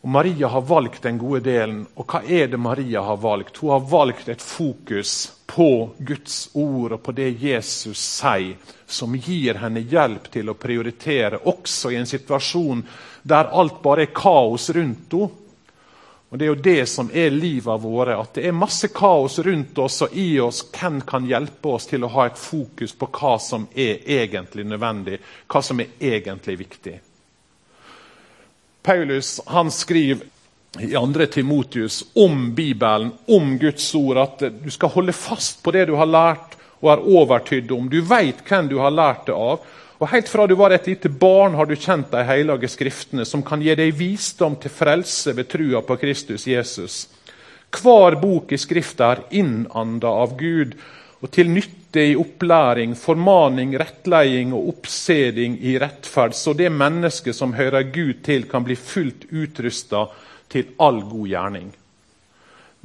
Og 0.08 0.12
Maria 0.12 0.48
har 0.48 0.62
valgt 0.62 1.02
den 1.04 1.18
gode 1.20 1.42
delen. 1.44 1.82
Og 2.00 2.06
hva 2.08 2.22
er 2.24 2.48
det 2.48 2.58
Maria 2.64 3.02
har 3.04 3.18
valgt? 3.20 3.58
Hun 3.60 3.74
har 3.74 3.82
valgt 3.92 4.30
et 4.32 4.42
fokus 4.42 5.34
på 5.46 5.90
Guds 5.98 6.38
ord 6.54 6.94
og 6.96 7.02
på 7.04 7.12
det 7.12 7.34
Jesus 7.42 8.00
sier, 8.00 8.54
som 8.88 9.18
gir 9.20 9.60
henne 9.60 9.84
hjelp 9.84 10.30
til 10.32 10.48
å 10.48 10.56
prioritere, 10.56 11.42
også 11.52 11.92
i 11.92 11.98
en 12.00 12.08
situasjon 12.08 12.86
der 13.28 13.52
alt 13.52 13.82
bare 13.84 14.06
er 14.06 14.14
kaos 14.16 14.70
rundt 14.78 15.18
henne. 15.18 15.44
Og 16.30 16.40
Det 16.40 16.46
er 16.46 16.54
jo 16.54 16.64
det 16.70 16.88
som 16.88 17.12
er 17.12 17.36
livet 17.36 17.84
vårt, 17.84 18.14
at 18.16 18.40
det 18.40 18.48
er 18.48 18.56
masse 18.56 18.88
kaos 18.88 19.40
rundt 19.44 19.76
oss 19.80 20.02
og 20.08 20.16
i 20.16 20.40
oss. 20.40 20.64
Hvem 20.72 21.02
kan 21.02 21.28
hjelpe 21.28 21.76
oss 21.76 21.92
til 21.92 22.08
å 22.08 22.14
ha 22.16 22.30
et 22.32 22.40
fokus 22.40 22.96
på 22.96 23.12
hva 23.12 23.36
som 23.44 23.68
er 23.76 24.08
egentlig 24.08 24.70
nødvendig, 24.72 25.20
hva 25.52 25.64
som 25.64 25.84
er 25.84 25.92
egentlig 26.00 26.60
viktig? 26.64 26.98
Paulus 28.88 29.42
han 29.46 29.72
skriver 29.72 30.26
i 30.80 30.88
2. 30.92 31.26
Timotius 31.26 32.06
om 32.16 32.54
Bibelen, 32.56 33.12
om 33.28 33.58
Guds 33.58 33.96
ord, 33.96 34.18
at 34.18 34.40
du 34.64 34.70
skal 34.72 34.94
holde 34.94 35.12
fast 35.14 35.60
på 35.64 35.74
det 35.76 35.90
du 35.90 35.98
har 36.00 36.08
lært 36.08 36.56
og 36.80 36.94
er 36.94 37.04
overtydd 37.20 37.74
om. 37.76 37.90
Du 37.92 38.00
vet 38.08 38.40
hvem 38.48 38.70
du 38.72 38.78
har 38.80 38.94
lært 38.96 39.26
det 39.28 39.36
av. 39.36 39.66
Og 40.00 40.08
Helt 40.08 40.32
fra 40.32 40.46
du 40.48 40.56
var 40.56 40.72
et 40.72 40.88
lite 40.88 41.12
barn, 41.12 41.58
har 41.60 41.68
du 41.68 41.76
kjent 41.76 42.14
de 42.14 42.24
hellige 42.24 42.70
skriftene, 42.72 43.26
som 43.28 43.44
kan 43.44 43.60
gi 43.60 43.76
deg 43.76 43.92
visdom 43.98 44.56
til 44.56 44.72
frelse 44.72 45.36
ved 45.36 45.52
trua 45.52 45.84
på 45.84 46.00
Kristus 46.00 46.48
Jesus. 46.48 47.10
Hver 47.68 48.16
bok 48.22 48.56
i 48.56 48.62
Skrifta 48.62 49.12
er 49.18 49.26
innanda 49.36 50.16
av 50.24 50.40
Gud 50.40 50.78
og 51.22 51.32
til 51.34 51.50
nytte 51.50 52.04
i 52.12 52.16
opplæring, 52.18 52.94
formaning, 52.98 53.74
rettleding 53.80 54.54
og 54.54 54.68
oppseding 54.76 55.58
i 55.66 55.78
rettferd, 55.82 56.36
så 56.38 56.54
det 56.54 56.70
mennesket 56.72 57.36
som 57.36 57.56
hører 57.58 57.90
Gud 57.94 58.22
til, 58.26 58.46
kan 58.50 58.66
bli 58.68 58.76
fullt 58.78 59.26
utrusta 59.32 60.06
til 60.50 60.76
all 60.80 61.02
god 61.10 61.28
gjerning. 61.28 61.72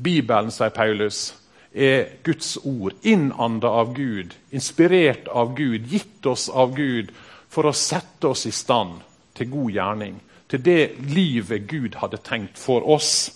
Bibelen, 0.03 0.51
sier 0.51 0.73
Paulus, 0.73 1.35
er 1.73 2.09
Guds 2.25 2.57
ord, 2.65 2.97
innanda 3.03 3.69
av 3.69 3.93
Gud, 3.97 4.35
inspirert 4.51 5.29
av 5.29 5.55
Gud, 5.57 5.87
gitt 5.93 6.27
oss 6.27 6.49
av 6.49 6.75
Gud 6.77 7.13
for 7.53 7.69
å 7.69 7.77
sette 7.77 8.33
oss 8.33 8.47
i 8.49 8.53
stand 8.53 9.01
til 9.37 9.53
god 9.53 9.77
gjerning, 9.77 10.19
til 10.49 10.65
det 10.65 10.83
livet 11.13 11.69
Gud 11.69 12.01
hadde 12.01 12.21
tenkt 12.25 12.61
for 12.61 12.85
oss. 12.89 13.31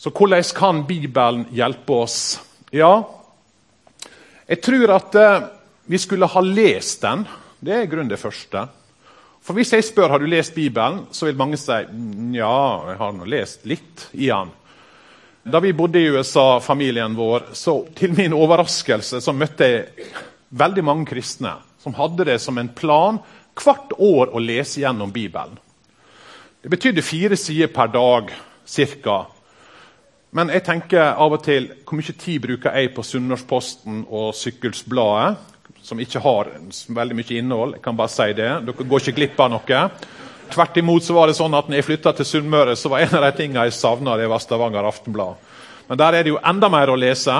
Så 0.00 0.12
hvordan 0.16 0.44
kan 0.56 0.84
Bibelen 0.88 1.46
hjelpe 1.52 2.00
oss? 2.04 2.40
Ja, 2.72 3.19
jeg 4.50 4.62
tror 4.66 4.92
at 4.96 5.14
eh, 5.14 5.48
vi 5.90 5.98
skulle 5.98 6.26
ha 6.26 6.40
lest 6.42 7.04
den. 7.04 7.24
Det 7.60 7.74
er 7.76 7.90
grunn 7.90 8.10
det 8.10 8.18
første. 8.18 8.64
For 9.40 9.56
Hvis 9.56 9.72
jeg 9.72 9.86
spør 9.86 10.10
har 10.12 10.20
du 10.20 10.26
lest 10.28 10.54
Bibelen, 10.54 11.04
så 11.14 11.28
vil 11.28 11.38
mange 11.38 11.58
si 11.60 11.76
«Mm, 11.86 12.34
ja, 12.34 12.56
jeg 12.90 12.98
har 13.00 13.14
nå 13.14 13.28
lest 13.30 13.64
litt 13.68 14.08
i 14.12 14.28
den. 14.28 14.50
Da 15.50 15.60
vi 15.62 15.72
bodde 15.72 16.02
i 16.02 16.10
USA, 16.12 16.60
familien 16.60 17.14
vår, 17.16 17.52
så 17.56 17.78
til 17.96 18.12
min 18.12 18.34
overraskelse 18.36 19.22
så 19.24 19.32
møtte 19.32 19.68
jeg 19.70 20.10
veldig 20.50 20.84
mange 20.84 21.08
kristne 21.08 21.54
som 21.80 21.94
hadde 21.96 22.26
det 22.28 22.36
som 22.42 22.58
en 22.60 22.68
plan 22.76 23.22
hvert 23.60 23.94
år 23.96 24.34
å 24.34 24.42
lese 24.42 24.82
gjennom 24.82 25.12
Bibelen. 25.14 25.56
Det 26.60 26.68
betydde 26.68 27.06
fire 27.06 27.38
sider 27.40 27.70
per 27.72 27.88
dag 27.94 28.34
ca. 28.66 29.16
Men 30.30 30.50
jeg 30.54 30.62
tenker 30.62 31.16
av 31.18 31.32
og 31.34 31.42
til 31.42 31.64
hvor 31.82 31.98
mye 31.98 32.14
tid 32.14 32.38
bruker 32.44 32.76
jeg 32.78 32.92
på 32.94 33.02
Sunnmørsposten 33.02 34.04
og 34.06 34.28
Sykkelsbladet, 34.38 35.40
som 35.82 35.98
ikke 35.98 36.22
har 36.22 36.52
veldig 36.86 37.16
mye 37.18 37.38
innhold. 37.40 37.72
jeg 37.74 37.82
kan 37.82 37.96
bare 37.96 38.12
si 38.12 38.28
det. 38.38 38.50
Dere 38.66 38.86
går 38.92 39.00
ikke 39.02 39.16
glipp 39.16 39.40
av 39.40 39.50
noe. 39.50 39.80
Tvert 40.50 40.76
imot 40.76 41.02
så 41.02 41.16
var 41.16 41.26
det 41.26 41.34
sånn 41.38 41.54
at 41.54 41.66
når 41.66 41.80
jeg 41.80 41.88
flytta 41.88 42.12
til 42.14 42.28
Sunnmøre, 42.28 42.76
så 42.76 42.92
var 42.92 43.02
en 43.02 43.16
av 43.18 43.26
de 43.26 43.32
tingene 43.38 43.66
jeg 43.66 43.74
savna, 43.74 44.14
Stavanger 44.38 44.86
Aftenblad. 44.86 45.34
Men 45.88 45.98
der 45.98 46.14
er 46.14 46.22
det 46.22 46.30
jo 46.30 46.38
enda 46.46 46.68
mer 46.70 46.90
å 46.90 46.98
lese. 46.98 47.34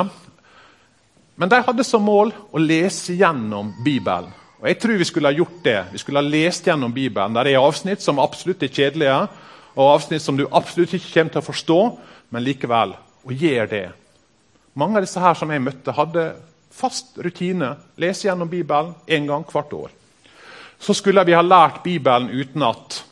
Men 1.37 1.49
de 1.49 1.63
hadde 1.63 1.87
som 1.87 2.03
mål 2.03 2.33
å 2.51 2.59
lese 2.59 3.15
gjennom 3.15 3.71
Bibelen. 3.85 4.35
Og 4.61 4.69
Jeg 4.69 4.79
tror 4.81 4.99
vi 4.99 5.05
skulle 5.05 5.29
ha 5.29 5.33
gjort 5.33 5.63
det. 5.63 5.85
Vi 5.93 5.99
skulle 5.99 6.19
ha 6.19 6.27
lest 6.27 6.67
gjennom 6.67 6.93
Bibelen. 6.93 7.35
Der 7.35 7.47
er 7.47 7.63
avsnitt 7.63 8.03
som 8.03 8.19
absolutt 8.19 8.63
er 8.63 8.69
kjedelige, 8.69 9.29
og 9.77 9.95
avsnitt 9.95 10.23
som 10.23 10.37
du 10.37 10.49
absolutt 10.51 10.93
ikke 10.95 11.13
kommer 11.15 11.33
til 11.33 11.41
å 11.41 11.47
forstå 11.47 11.83
men 12.31 12.45
likevel 12.47 12.95
å 12.97 13.35
gjøre 13.35 13.67
det. 13.71 13.87
Mange 14.79 14.99
av 14.99 15.05
disse 15.05 15.21
her 15.21 15.37
som 15.39 15.51
jeg 15.51 15.63
møtte, 15.63 15.95
hadde 15.95 16.27
fast 16.71 17.19
rutine. 17.19 17.75
Lese 18.01 18.29
gjennom 18.29 18.49
Bibelen 18.49 18.95
én 19.07 19.27
gang 19.29 19.45
hvert 19.47 19.73
år. 19.77 19.91
Så 20.81 20.95
skulle 20.97 21.25
vi 21.29 21.37
ha 21.37 21.43
lært 21.43 21.83
Bibelen 21.85 22.31
utenat. 22.31 23.03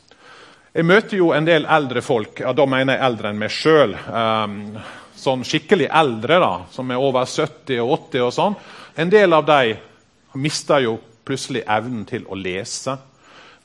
Jeg 0.73 0.87
møter 0.87 1.19
jo 1.19 1.33
en 1.35 1.45
del 1.45 1.67
eldre 1.67 2.01
folk. 2.05 2.41
ja 2.41 2.53
Da 2.53 2.67
mener 2.67 2.95
jeg 2.97 3.05
eldre 3.05 3.33
enn 3.33 3.41
meg 3.41 3.51
sjøl. 3.53 3.95
Ehm, 3.95 4.79
sånn 5.19 5.45
skikkelig 5.45 5.89
eldre, 5.91 6.39
da, 6.39 6.53
som 6.71 6.91
er 6.91 7.03
over 7.03 7.27
70 7.27 7.83
og 7.83 7.93
80 8.09 8.25
og 8.25 8.33
sånn. 8.33 8.57
En 8.97 9.11
del 9.11 9.33
av 9.33 9.45
dem 9.47 9.77
mister 10.39 10.81
jo 10.85 10.99
plutselig 11.25 11.65
evnen 11.67 12.07
til 12.09 12.25
å 12.29 12.39
lese. 12.39 12.97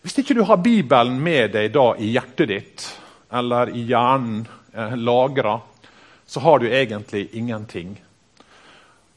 Hvis 0.03 0.17
ikke 0.19 0.35
du 0.35 0.43
har 0.43 0.59
Bibelen 0.59 1.21
med 1.23 1.53
deg 1.53 1.71
da 1.71 1.93
i 1.95 2.11
hjertet 2.11 2.49
ditt 2.49 2.87
eller 3.31 3.71
i 3.71 3.85
hjernen 3.87 4.43
eh, 4.73 4.97
lagra, 4.97 5.59
så 6.25 6.39
har 6.39 6.59
du 6.59 6.67
egentlig 6.69 7.29
ingenting. 7.33 8.01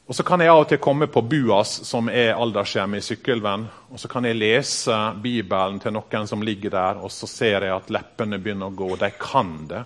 Og 0.07 0.15
Så 0.15 0.23
kan 0.23 0.39
jeg 0.39 0.49
av 0.49 0.61
og 0.61 0.69
til 0.69 0.79
komme 0.79 1.09
på 1.11 1.21
BUAS, 1.21 1.81
som 1.83 2.07
er 2.07 2.37
aldershjemmet 2.39 3.01
i 3.01 3.07
Sykkylven. 3.09 3.67
og 3.91 3.99
Så 3.99 4.07
kan 4.07 4.23
jeg 4.23 4.39
lese 4.39 4.95
Bibelen 5.21 5.79
til 5.79 5.91
noen 5.91 6.27
som 6.27 6.41
ligger 6.41 6.69
der, 6.69 7.01
og 7.03 7.11
så 7.11 7.27
ser 7.27 7.61
jeg 7.61 7.75
at 7.75 7.89
leppene 7.91 8.39
begynner 8.39 8.71
å 8.71 8.75
gå. 8.75 8.95
De 8.95 9.09
kan 9.19 9.67
det. 9.67 9.83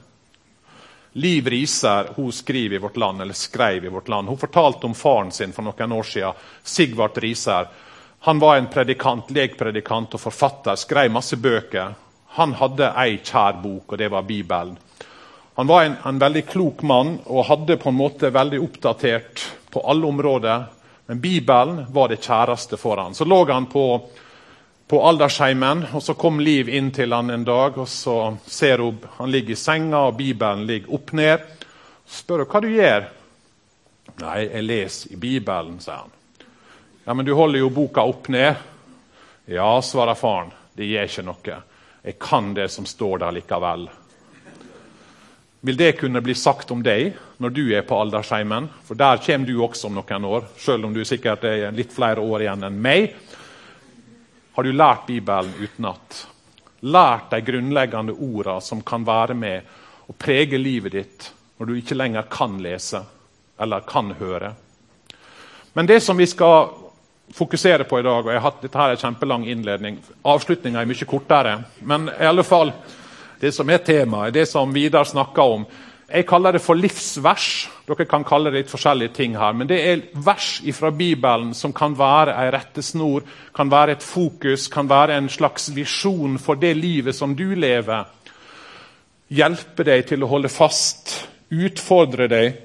Liv 1.13 1.47
Riser 1.47 2.13
hun 2.15 2.31
skriver 2.31 2.75
i 2.75 2.79
Vårt 2.79 2.97
Land, 2.97 3.21
eller 3.21 3.33
skrev 3.33 3.85
i 3.85 3.89
Vårt 3.89 4.07
Land. 4.07 4.27
Hun 4.27 4.37
fortalte 4.37 4.85
om 4.85 4.93
faren 4.93 5.31
sin 5.31 5.53
for 5.53 5.65
noen 5.65 5.91
år 5.91 6.03
siden. 6.03 6.45
Sigvart 6.63 7.17
Riser. 7.17 7.67
Han 8.19 8.39
var 8.39 8.57
en 8.57 8.69
predikant, 8.69 9.31
lekpredikant 9.31 10.13
og 10.13 10.21
forfatter. 10.21 10.75
Skrev 10.75 11.11
masse 11.11 11.35
bøker. 11.35 11.97
Han 12.37 12.53
hadde 12.53 12.93
ei 12.95 13.17
kjær 13.17 13.57
bok, 13.63 13.91
og 13.91 13.97
det 13.97 14.11
var 14.13 14.21
Bibelen. 14.21 14.77
Han 15.55 15.67
var 15.67 15.83
en, 15.83 15.95
en, 16.05 16.19
veldig 16.19 16.45
klok 16.47 16.81
mann 16.81 17.17
og 17.25 17.45
hadde 17.45 17.77
på 17.77 17.89
en 17.91 17.97
måte 17.97 18.31
veldig 18.31 18.59
oppdatert 18.63 19.43
på 19.71 19.83
alle 19.83 20.07
områder. 20.07 20.63
Men 21.05 21.19
Bibelen 21.19 21.85
var 21.91 22.07
det 22.09 22.21
kjæreste 22.23 22.79
for 22.79 22.97
han. 22.97 23.15
Så 23.15 23.27
lå 23.27 23.43
han 23.51 23.67
på, 23.67 23.85
på 24.87 25.01
aldersheimen, 25.07 25.85
og 25.93 26.03
så 26.03 26.15
kom 26.15 26.39
Liv 26.39 26.69
inn 26.69 26.91
til 26.95 27.13
han 27.13 27.29
en 27.29 27.43
dag. 27.43 27.77
og 27.77 27.89
Så 27.89 28.37
ser 28.45 28.79
hun 28.79 29.03
han 29.17 29.31
ligger 29.31 29.51
i 29.51 29.59
senga, 29.59 30.05
og 30.07 30.15
Bibelen 30.15 30.65
ligger 30.65 30.95
opp 30.95 31.11
ned. 31.11 31.43
Så 32.05 32.23
spør 32.23 32.45
hun 32.45 32.51
hva 32.53 32.63
du 32.63 32.71
gjør. 32.71 33.09
Nei, 34.21 34.39
jeg 34.45 34.63
leser 34.63 35.13
i 35.13 35.19
Bibelen, 35.19 35.79
sier 35.83 36.05
han. 36.05 36.17
Ja, 37.03 37.13
Men 37.13 37.25
du 37.25 37.33
holder 37.33 37.59
jo 37.59 37.69
boka 37.69 38.05
opp 38.07 38.29
ned. 38.31 38.55
Ja, 39.45 39.81
svarer 39.81 40.15
faren. 40.15 40.51
Det 40.73 40.87
gjør 40.87 41.09
ikke 41.09 41.27
noe. 41.27 41.63
Jeg 42.01 42.19
kan 42.23 42.53
det 42.53 42.71
som 42.71 42.85
står 42.87 43.19
der 43.25 43.35
likevel. 43.35 43.89
Vil 45.63 45.77
det 45.77 45.91
kunne 45.91 46.21
bli 46.21 46.33
sagt 46.35 46.71
om 46.73 46.81
deg 46.81 47.11
når 47.37 47.51
du 47.53 47.67
er 47.69 47.83
på 47.85 47.97
aldersheimen? 48.01 48.65
For 48.85 48.97
der 48.97 49.21
kommer 49.21 49.45
du 49.45 49.59
også 49.61 49.91
om 49.91 49.99
noen 49.99 50.25
år, 50.25 50.47
selv 50.57 50.87
om 50.87 50.93
du 50.93 51.03
sikkert 51.05 51.43
er 51.45 51.67
litt 51.75 51.93
flere 51.93 52.21
år 52.21 52.47
igjen 52.47 52.65
enn 52.65 52.79
meg. 52.81 53.11
Har 54.57 54.65
du 54.65 54.73
lært 54.73 55.05
Bibelen 55.05 55.53
utenat? 55.61 56.23
Lært 56.81 57.29
de 57.29 57.43
grunnleggende 57.45 58.15
orda 58.17 58.57
som 58.61 58.81
kan 58.81 59.05
være 59.05 59.35
med 59.37 59.69
og 60.09 60.17
prege 60.17 60.57
livet 60.57 60.97
ditt 60.97 61.27
når 61.59 61.69
du 61.69 61.75
ikke 61.77 61.97
lenger 61.99 62.25
kan 62.33 62.57
lese 62.57 63.03
eller 63.61 63.85
kan 63.85 64.09
høre? 64.17 64.55
Men 65.77 65.85
det 65.85 65.99
som 66.01 66.17
vi 66.17 66.25
skal 66.25 66.71
fokusere 67.37 67.85
på 67.85 67.99
i 67.99 68.03
dag, 68.03 68.25
og 68.25 68.31
jeg 68.33 68.41
har 68.41 68.49
hatt 68.49 68.65
dette 68.65 68.81
her 68.81 68.95
en 68.95 68.99
kjempelang 68.99 69.45
innledning 69.47 70.01
Avslutninga 70.27 70.81
er 70.81 70.89
mye 70.89 71.07
kortere, 71.07 71.53
men 71.85 72.09
i 72.09 72.27
alle 72.27 72.43
fall 72.43 72.73
det 73.41 73.51
som 73.55 73.69
er 73.73 73.81
temaet, 73.81 74.35
det 74.35 74.45
som 74.45 74.73
Vidar 74.73 75.07
snakka 75.09 75.41
om. 75.41 75.65
Jeg 76.11 76.27
kaller 76.27 76.53
det 76.53 76.61
for 76.61 76.75
livsvers. 76.75 77.47
Dere 77.87 78.05
kan 78.05 78.25
kalle 78.27 78.51
det 78.51 78.59
litt 78.61 78.71
forskjellige 78.71 79.13
ting 79.15 79.37
her. 79.39 79.55
Men 79.55 79.69
det 79.69 79.79
er 79.87 80.03
vers 80.25 80.59
fra 80.75 80.91
Bibelen 80.91 81.53
som 81.57 81.73
kan 81.73 81.95
være 81.97 82.35
ei 82.37 82.51
rettesnor, 82.53 83.23
kan 83.55 83.71
være 83.71 83.95
et 83.95 84.03
fokus, 84.03 84.67
kan 84.67 84.89
være 84.91 85.17
en 85.17 85.29
slags 85.31 85.69
visjon 85.73 86.35
for 86.39 86.59
det 86.59 86.75
livet 86.77 87.15
som 87.15 87.33
du 87.35 87.55
lever. 87.55 88.03
Hjelpe 89.31 89.87
deg 89.87 90.05
til 90.09 90.21
å 90.21 90.29
holde 90.29 90.51
fast, 90.51 91.15
utfordre 91.49 92.27
deg, 92.27 92.59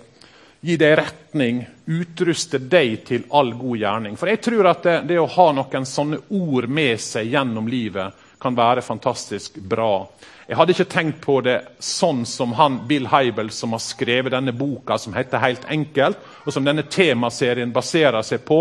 gi 0.67 0.77
deg 0.77 0.97
retning, 0.99 1.63
utruste 1.87 2.59
deg 2.59 2.99
til 3.07 3.29
all 3.31 3.55
god 3.55 3.79
gjerning. 3.79 4.19
For 4.19 4.29
jeg 4.29 4.43
tror 4.43 4.73
at 4.75 4.85
det, 4.85 5.01
det 5.13 5.21
å 5.23 5.31
ha 5.39 5.53
noen 5.55 5.87
sånne 5.87 6.25
ord 6.35 6.67
med 6.69 6.99
seg 7.01 7.31
gjennom 7.31 7.71
livet 7.71 8.26
kan 8.39 8.57
være 8.57 8.83
fantastisk 8.85 9.57
bra. 9.57 10.07
Jeg 10.47 10.57
hadde 10.57 10.75
ikke 10.77 10.91
tenkt 10.91 11.23
på 11.25 11.41
det 11.43 11.57
sånn 11.83 12.23
som 12.29 12.53
han, 12.55 12.83
Bill 12.87 13.09
Heibel, 13.11 13.49
som 13.51 13.73
har 13.75 13.83
skrevet 13.83 14.35
denne 14.35 14.55
boka 14.55 14.99
som 14.99 15.17
heter 15.17 15.43
Helt 15.43 15.65
enkelt, 15.69 16.21
og 16.45 16.55
som 16.55 16.67
denne 16.67 16.85
temaserien 16.87 17.73
baserer 17.75 18.23
seg 18.23 18.45
på. 18.47 18.61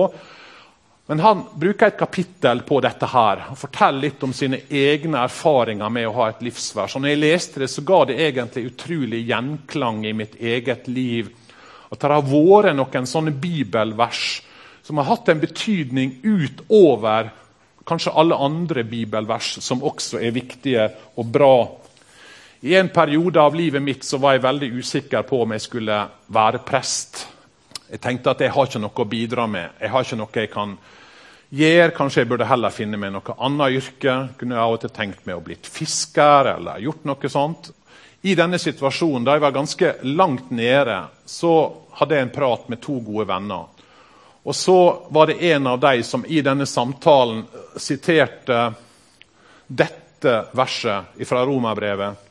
Men 1.05 1.21
han 1.21 1.43
bruker 1.53 1.91
et 1.91 1.99
kapittel 1.99 2.63
på 2.65 2.79
dette 2.81 3.05
her. 3.05 3.43
Han 3.51 3.59
forteller 3.59 4.07
litt 4.07 4.23
om 4.25 4.33
sine 4.33 4.63
egne 4.73 5.21
erfaringer 5.27 5.91
med 5.93 6.07
å 6.09 6.15
ha 6.17 6.31
et 6.31 6.41
livsvers. 6.47 6.95
Og 6.97 7.03
når 7.03 7.13
jeg 7.13 7.21
leste 7.21 7.61
det, 7.61 7.69
så 7.69 7.83
ga 7.85 7.99
det 8.09 8.17
egentlig 8.25 8.71
utrolig 8.71 9.21
gjenklang 9.27 10.01
i 10.09 10.15
mitt 10.17 10.39
eget 10.41 10.89
liv. 10.89 11.29
At 11.93 12.01
det 12.01 12.09
har 12.09 12.25
vært 12.25 12.73
noen 12.73 13.05
sånne 13.05 13.35
bibelvers 13.37 14.25
som 14.85 14.97
har 14.97 15.11
hatt 15.11 15.29
en 15.29 15.41
betydning 15.41 16.17
utover 16.25 17.29
kanskje 17.85 18.13
alle 18.17 18.35
andre 18.35 18.83
bibelvers, 18.83 19.57
som 19.61 19.83
også 19.83 20.19
er 20.19 20.33
viktige 20.35 20.89
og 21.15 21.31
bra. 21.31 21.55
I 22.65 22.75
en 22.79 22.89
periode 22.89 23.41
av 23.41 23.55
livet 23.55 23.83
mitt 23.83 24.03
så 24.03 24.17
var 24.17 24.35
jeg 24.35 24.45
veldig 24.45 24.71
usikker 24.79 25.25
på 25.29 25.43
om 25.43 25.53
jeg 25.53 25.65
skulle 25.67 25.99
være 26.33 26.63
prest. 26.65 27.27
Jeg 27.91 28.01
tenkte 28.01 28.33
at 28.33 28.41
jeg 28.41 28.53
har 28.55 28.67
ikke 28.67 28.81
noe 28.81 29.03
å 29.03 29.09
bidra 29.09 29.45
med. 29.45 29.75
Jeg 29.79 29.93
har 29.93 30.05
ikke 30.05 30.17
noe 30.17 30.41
jeg 30.41 30.51
kan 30.53 30.77
gjøre. 31.53 31.93
Kanskje 31.93 32.23
jeg 32.23 32.31
burde 32.31 32.49
heller 32.49 32.73
finne 32.73 32.97
meg 32.97 33.13
noe 33.13 33.37
annet 33.37 33.77
yrke. 33.77 34.15
Kunne 34.39 34.57
jeg 34.57 34.63
av 34.63 34.77
og 34.77 34.81
til 34.81 34.93
tenkt 34.95 35.27
meg 35.27 35.37
å 35.37 35.45
blitt 35.45 35.69
fisker 35.69 36.55
eller 36.55 36.81
gjort 36.81 37.05
noe 37.05 37.31
sånt. 37.31 37.69
I 38.25 38.33
denne 38.33 38.57
situasjonen, 38.57 39.27
da 39.27 39.35
jeg 39.35 39.43
var 39.43 39.53
ganske 39.53 39.93
langt 40.17 40.49
nede, 40.49 40.97
så 41.29 41.53
hadde 41.99 42.17
jeg 42.17 42.25
en 42.25 42.33
prat 42.33 42.69
med 42.73 42.81
to 42.81 42.97
gode 43.05 43.27
venner. 43.29 43.74
Og 44.45 44.55
så 44.55 45.07
var 45.09 45.27
det 45.27 45.41
en 45.51 45.67
av 45.67 45.79
de 45.79 46.03
som 46.03 46.25
i 46.25 46.41
denne 46.45 46.67
samtalen 46.69 47.43
siterte 47.81 48.73
dette 49.67 50.35
verset 50.53 51.17
fra 51.25 51.41
Romerbrevet. 51.45 52.21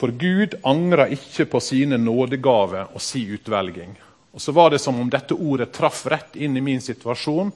For 0.00 0.14
Gud 0.14 0.54
angrer 0.62 1.12
ikke 1.12 1.44
på 1.52 1.60
sine 1.60 1.98
nådegaver 2.00 2.94
og 2.94 3.02
si 3.02 3.26
utvelging. 3.34 3.92
Og 4.32 4.40
Så 4.40 4.52
var 4.52 4.70
det 4.70 4.78
som 4.78 5.00
om 5.00 5.10
dette 5.10 5.34
ordet 5.34 5.72
traff 5.72 6.06
rett 6.06 6.36
inn 6.36 6.56
i 6.56 6.64
min 6.64 6.80
situasjon. 6.80 7.52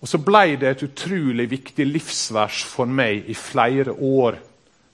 Og 0.00 0.08
så 0.08 0.18
ble 0.18 0.56
det 0.56 0.68
et 0.70 0.82
utrolig 0.86 1.48
viktig 1.50 1.86
livsvers 1.86 2.64
for 2.64 2.86
meg 2.86 3.28
i 3.28 3.34
flere 3.34 3.92
år. 3.92 4.38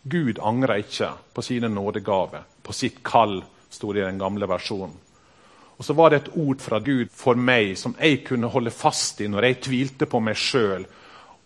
Gud 0.02 0.40
angrer 0.42 0.82
ikke 0.84 1.12
på 1.32 1.42
sine 1.42 1.68
nådegaver, 1.68 2.42
på 2.62 2.72
sitt 2.72 3.00
kall, 3.04 3.38
sto 3.70 3.92
det 3.92 4.02
i 4.02 4.08
den 4.08 4.20
gamle 4.20 4.48
versjonen. 4.48 5.03
Og 5.78 5.84
så 5.84 5.96
var 5.96 6.10
det 6.10 6.20
et 6.20 6.34
ord 6.38 6.60
fra 6.62 6.78
Gud 6.78 7.10
for 7.14 7.38
meg 7.38 7.74
som 7.78 7.96
jeg 7.98 8.22
kunne 8.28 8.50
holde 8.50 8.70
fast 8.74 9.20
i 9.20 9.28
når 9.30 9.48
jeg 9.48 9.60
tvilte 9.66 10.06
på 10.06 10.20
meg 10.22 10.38
sjøl 10.38 10.84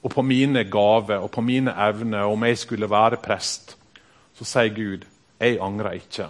og 0.02 0.12
på 0.12 0.22
mine 0.22 0.64
gaver 0.70 1.24
og 1.24 1.30
på 1.34 1.42
mine 1.42 1.72
evner, 1.74 2.28
om 2.28 2.44
jeg 2.46 2.58
skulle 2.58 2.90
være 2.90 3.18
prest. 3.22 3.74
Så 4.38 4.46
sier 4.46 4.70
Gud, 4.74 5.06
jeg 5.40 5.58
angrer 5.62 5.98
ikke 5.98 6.28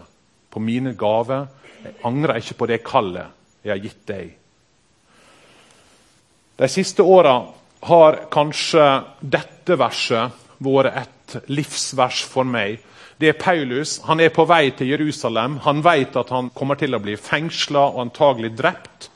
på 0.48 0.62
mine 0.62 0.94
gaver 0.98 1.48
jeg 1.84 1.94
angrer 2.04 2.40
ikke 2.40 2.56
på 2.58 2.66
det 2.70 2.80
kallet 2.86 3.34
jeg 3.62 3.72
har 3.72 3.82
gitt 3.82 4.02
deg. 4.08 4.34
De 6.58 6.68
siste 6.70 7.04
åra 7.06 7.36
har 7.86 8.18
kanskje 8.32 8.86
dette 9.20 9.76
verset 9.78 10.34
vært 10.64 10.98
et 10.98 11.36
livsvers 11.52 12.24
for 12.26 12.48
meg. 12.48 12.80
Det 13.18 13.28
er 13.32 13.38
Paulus. 13.38 13.98
Han 14.06 14.20
er 14.22 14.30
på 14.30 14.44
vei 14.46 14.70
til 14.78 14.92
Jerusalem. 14.92 15.58
Han 15.64 15.82
vet 15.82 16.16
at 16.16 16.30
han 16.30 16.52
kommer 16.54 16.78
til 16.78 16.94
å 16.94 17.02
bli 17.02 17.16
fengsla 17.18 17.88
og 17.90 18.02
antagelig 18.04 18.52
drept. 18.58 19.08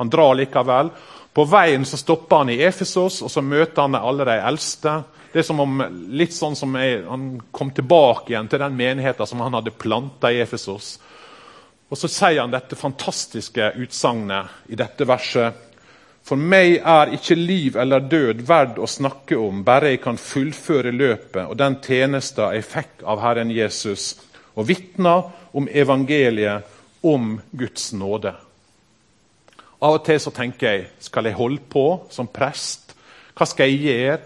Han 0.00 0.08
drar 0.08 0.32
likevel. 0.38 0.88
På 1.36 1.44
veien 1.44 1.84
så 1.84 2.00
stopper 2.00 2.40
han 2.40 2.50
i 2.54 2.62
Efesos 2.64 3.20
og 3.22 3.30
så 3.30 3.42
møter 3.44 3.84
han 3.84 3.98
alle 3.98 4.24
de 4.26 4.38
eldste. 4.48 4.94
Det 5.30 5.42
er 5.42 5.46
som 5.46 5.60
om, 5.62 5.76
litt 6.08 6.32
sånn 6.34 6.56
som 6.58 6.72
jeg, 6.74 7.04
Han 7.06 7.36
kom 7.52 7.70
tilbake 7.70 8.32
igjen 8.32 8.48
til 8.50 8.64
den 8.64 8.80
menigheten 8.80 9.28
som 9.28 9.44
han 9.44 9.54
hadde 9.54 9.76
planta 9.76 10.32
i 10.32 10.40
Efesos. 10.42 10.96
Og 11.90 11.98
så 11.98 12.08
sier 12.08 12.40
han 12.40 12.54
dette 12.54 12.78
fantastiske 12.78 13.74
utsagnet 13.82 14.72
i 14.72 14.78
dette 14.78 15.06
verset. 15.06 15.69
For 16.30 16.38
meg 16.38 16.76
er 16.86 17.10
ikke 17.16 17.34
liv 17.34 17.74
eller 17.74 18.04
død 18.06 18.44
verdt 18.46 18.76
å 18.78 18.86
snakke 18.86 19.34
om, 19.34 19.64
bare 19.66 19.88
jeg 19.90 19.98
kan 20.04 20.14
fullføre 20.14 20.92
løpet 20.94 21.42
og 21.42 21.56
den 21.58 21.80
tjenesta 21.82 22.52
jeg 22.54 22.68
fikk 22.70 23.00
av 23.02 23.18
Herren 23.18 23.48
Jesus, 23.50 24.12
og 24.54 24.68
vitne 24.68 25.16
om 25.58 25.66
evangeliet, 25.66 26.68
om 27.02 27.32
Guds 27.50 27.88
nåde. 27.98 28.30
Av 29.82 29.96
og 29.96 30.04
til 30.06 30.20
så 30.22 30.30
tenker 30.36 30.68
jeg 30.68 30.84
skal 31.02 31.26
jeg 31.26 31.34
holde 31.34 31.64
på 31.72 31.84
som 32.14 32.28
prest? 32.30 32.92
Hva 33.34 33.48
skal 33.50 33.72
jeg 33.72 33.80
gjøre? 33.88 34.18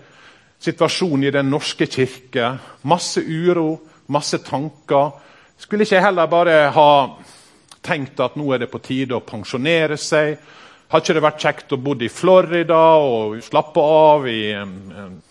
Situasjonen 0.61 1.25
i 1.25 1.33
Den 1.33 1.49
norske 1.49 1.87
kirke, 1.89 2.51
masse 2.83 3.23
uro, 3.25 3.79
masse 4.13 4.43
tanker. 4.45 5.15
Skulle 5.57 5.89
ikke 5.89 5.97
jeg 5.97 6.05
heller 6.05 6.29
bare 6.29 6.59
ha 6.75 6.91
tenkt 7.81 8.21
at 8.21 8.37
nå 8.37 8.51
er 8.53 8.61
det 8.67 8.71
på 8.73 8.83
tide 8.85 9.17
å 9.17 9.25
pensjonere 9.25 9.97
seg. 9.97 10.37
Har 10.93 11.01
ikke 11.01 11.15
det 11.17 11.23
vært 11.25 11.41
kjekt 11.43 11.73
å 11.75 11.79
bo 11.81 11.95
i 11.97 12.11
Florida 12.13 12.81
og 13.03 13.39
slappe 13.43 13.83
av, 13.83 14.27
i, 14.29 14.53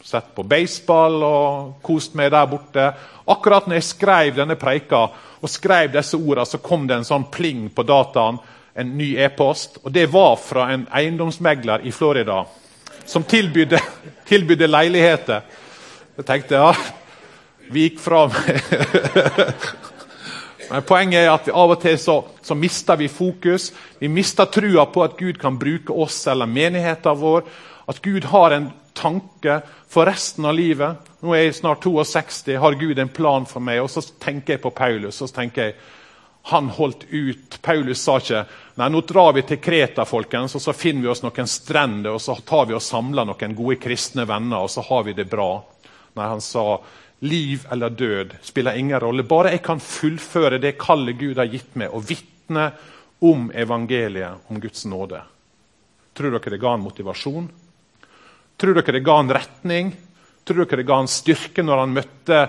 sett 0.03 0.33
på 0.35 0.45
baseball 0.49 1.19
og 1.23 1.75
kost 1.85 2.17
meg 2.19 2.31
der 2.33 2.49
borte? 2.49 2.87
Akkurat 3.29 3.69
når 3.69 3.79
jeg 3.79 3.87
skrev 3.91 4.33
denne 4.41 4.57
preika 4.59 5.05
og 5.43 5.51
skrev 5.51 5.93
disse 5.93 6.17
ordene, 6.17 6.47
så 6.49 6.59
kom 6.63 6.87
det 6.89 6.97
en 6.97 7.07
sånn 7.07 7.29
pling 7.31 7.69
på 7.75 7.85
dataen, 7.87 8.41
en 8.73 8.91
ny 8.97 9.13
e-post. 9.21 9.77
Og 9.85 9.93
det 9.93 10.07
var 10.11 10.35
fra 10.41 10.67
en 10.73 10.87
eiendomsmegler 10.89 11.85
i 11.85 11.93
Florida 11.93 12.41
som 13.05 13.23
tilbydde, 13.23 13.79
tilbydde 14.31 14.67
leiligheter. 14.67 15.47
Jeg 16.17 16.27
tenkte 16.27 16.59
ja, 16.59 16.73
vi 17.71 17.87
gikk 17.87 18.01
fra 18.03 18.25
meg 18.31 18.59
Men 20.73 20.81
Poenget 20.89 21.21
er 21.21 21.29
at 21.29 21.47
av 21.53 21.69
og 21.75 21.81
til 21.83 21.99
så, 22.01 22.15
så 22.41 22.55
mister 22.57 22.97
vi 22.97 23.05
fokus. 23.05 23.67
Vi 23.99 24.09
mister 24.09 24.49
trua 24.49 24.87
på 24.89 25.03
at 25.05 25.19
Gud 25.19 25.37
kan 25.37 25.59
bruke 25.61 25.93
oss 25.93 26.23
eller 26.31 26.49
menigheten 26.49 27.19
vår. 27.19 27.43
At 27.85 27.99
Gud 28.01 28.25
har 28.31 28.55
en 28.55 28.71
tanke 28.97 29.59
for 29.85 30.09
resten 30.09 30.47
av 30.49 30.55
livet. 30.57 31.11
Nå 31.21 31.35
er 31.37 31.43
jeg 31.43 31.59
snart 31.59 31.85
62, 31.85 32.55
har 32.57 32.79
Gud 32.79 32.97
en 32.99 33.11
plan 33.13 33.45
for 33.45 33.61
meg? 33.61 33.83
Og 33.83 33.91
så 33.93 34.01
tenker 34.01 34.55
jeg 34.55 34.63
på 34.63 34.73
Paulus. 34.73 35.21
og 35.21 35.29
så 35.29 35.35
tenker 35.35 35.69
jeg, 35.69 35.75
Han 36.49 36.69
holdt 36.69 37.05
ut. 37.11 37.59
Paulus 37.61 38.01
sa 38.01 38.17
ikke 38.19 38.41
nei, 38.75 38.89
nå 38.89 39.01
drar 39.07 39.31
vi 39.37 39.45
til 39.47 39.61
Kreta 39.63 40.03
folkens, 40.03 40.55
og 40.57 40.61
så 40.65 40.73
finner 40.73 41.05
vi 41.05 41.11
oss 41.13 41.21
noen 41.23 41.47
strender 41.47 42.17
og 42.17 42.19
så 42.19 42.35
tar 42.43 42.65
vi 42.67 42.73
og 42.73 42.81
samler 42.83 43.29
noen 43.29 43.55
gode 43.55 43.77
kristne 43.79 44.25
venner, 44.27 44.65
og 44.65 44.73
så 44.73 44.81
har 44.81 45.05
vi 45.05 45.13
det 45.13 45.29
bra. 45.29 45.63
Nei, 46.17 46.27
han 46.27 46.41
sa 46.41 46.81
Liv 47.23 47.67
eller 47.71 47.89
død 47.89 48.33
spiller 48.43 48.75
ingen 48.77 48.99
rolle. 48.99 49.23
Bare 49.23 49.53
jeg 49.53 49.63
kan 49.63 49.79
fullføre 49.79 50.59
det 50.59 50.75
kallet 50.81 51.19
Gud 51.19 51.39
har 51.39 51.51
gitt 51.51 51.77
meg, 51.79 51.93
og 51.93 52.03
vitne 52.09 52.71
om 53.23 53.47
evangeliet, 53.55 54.43
om 54.51 54.59
Guds 54.59 54.83
nåde. 54.89 55.21
Tror 56.13 56.35
dere 56.35 56.53
det 56.53 56.59
ga 56.61 56.73
han 56.75 56.83
motivasjon? 56.83 57.47
Tror 58.59 58.75
dere 58.77 58.97
det 58.97 59.05
ga 59.05 59.15
han 59.21 59.31
retning? 59.33 59.93
Tror 60.43 60.65
dere 60.65 60.81
det 60.81 60.87
ga 60.89 60.99
han 60.99 61.09
styrke 61.09 61.63
når 61.63 61.85
han 61.85 61.95
møtte 61.95 62.43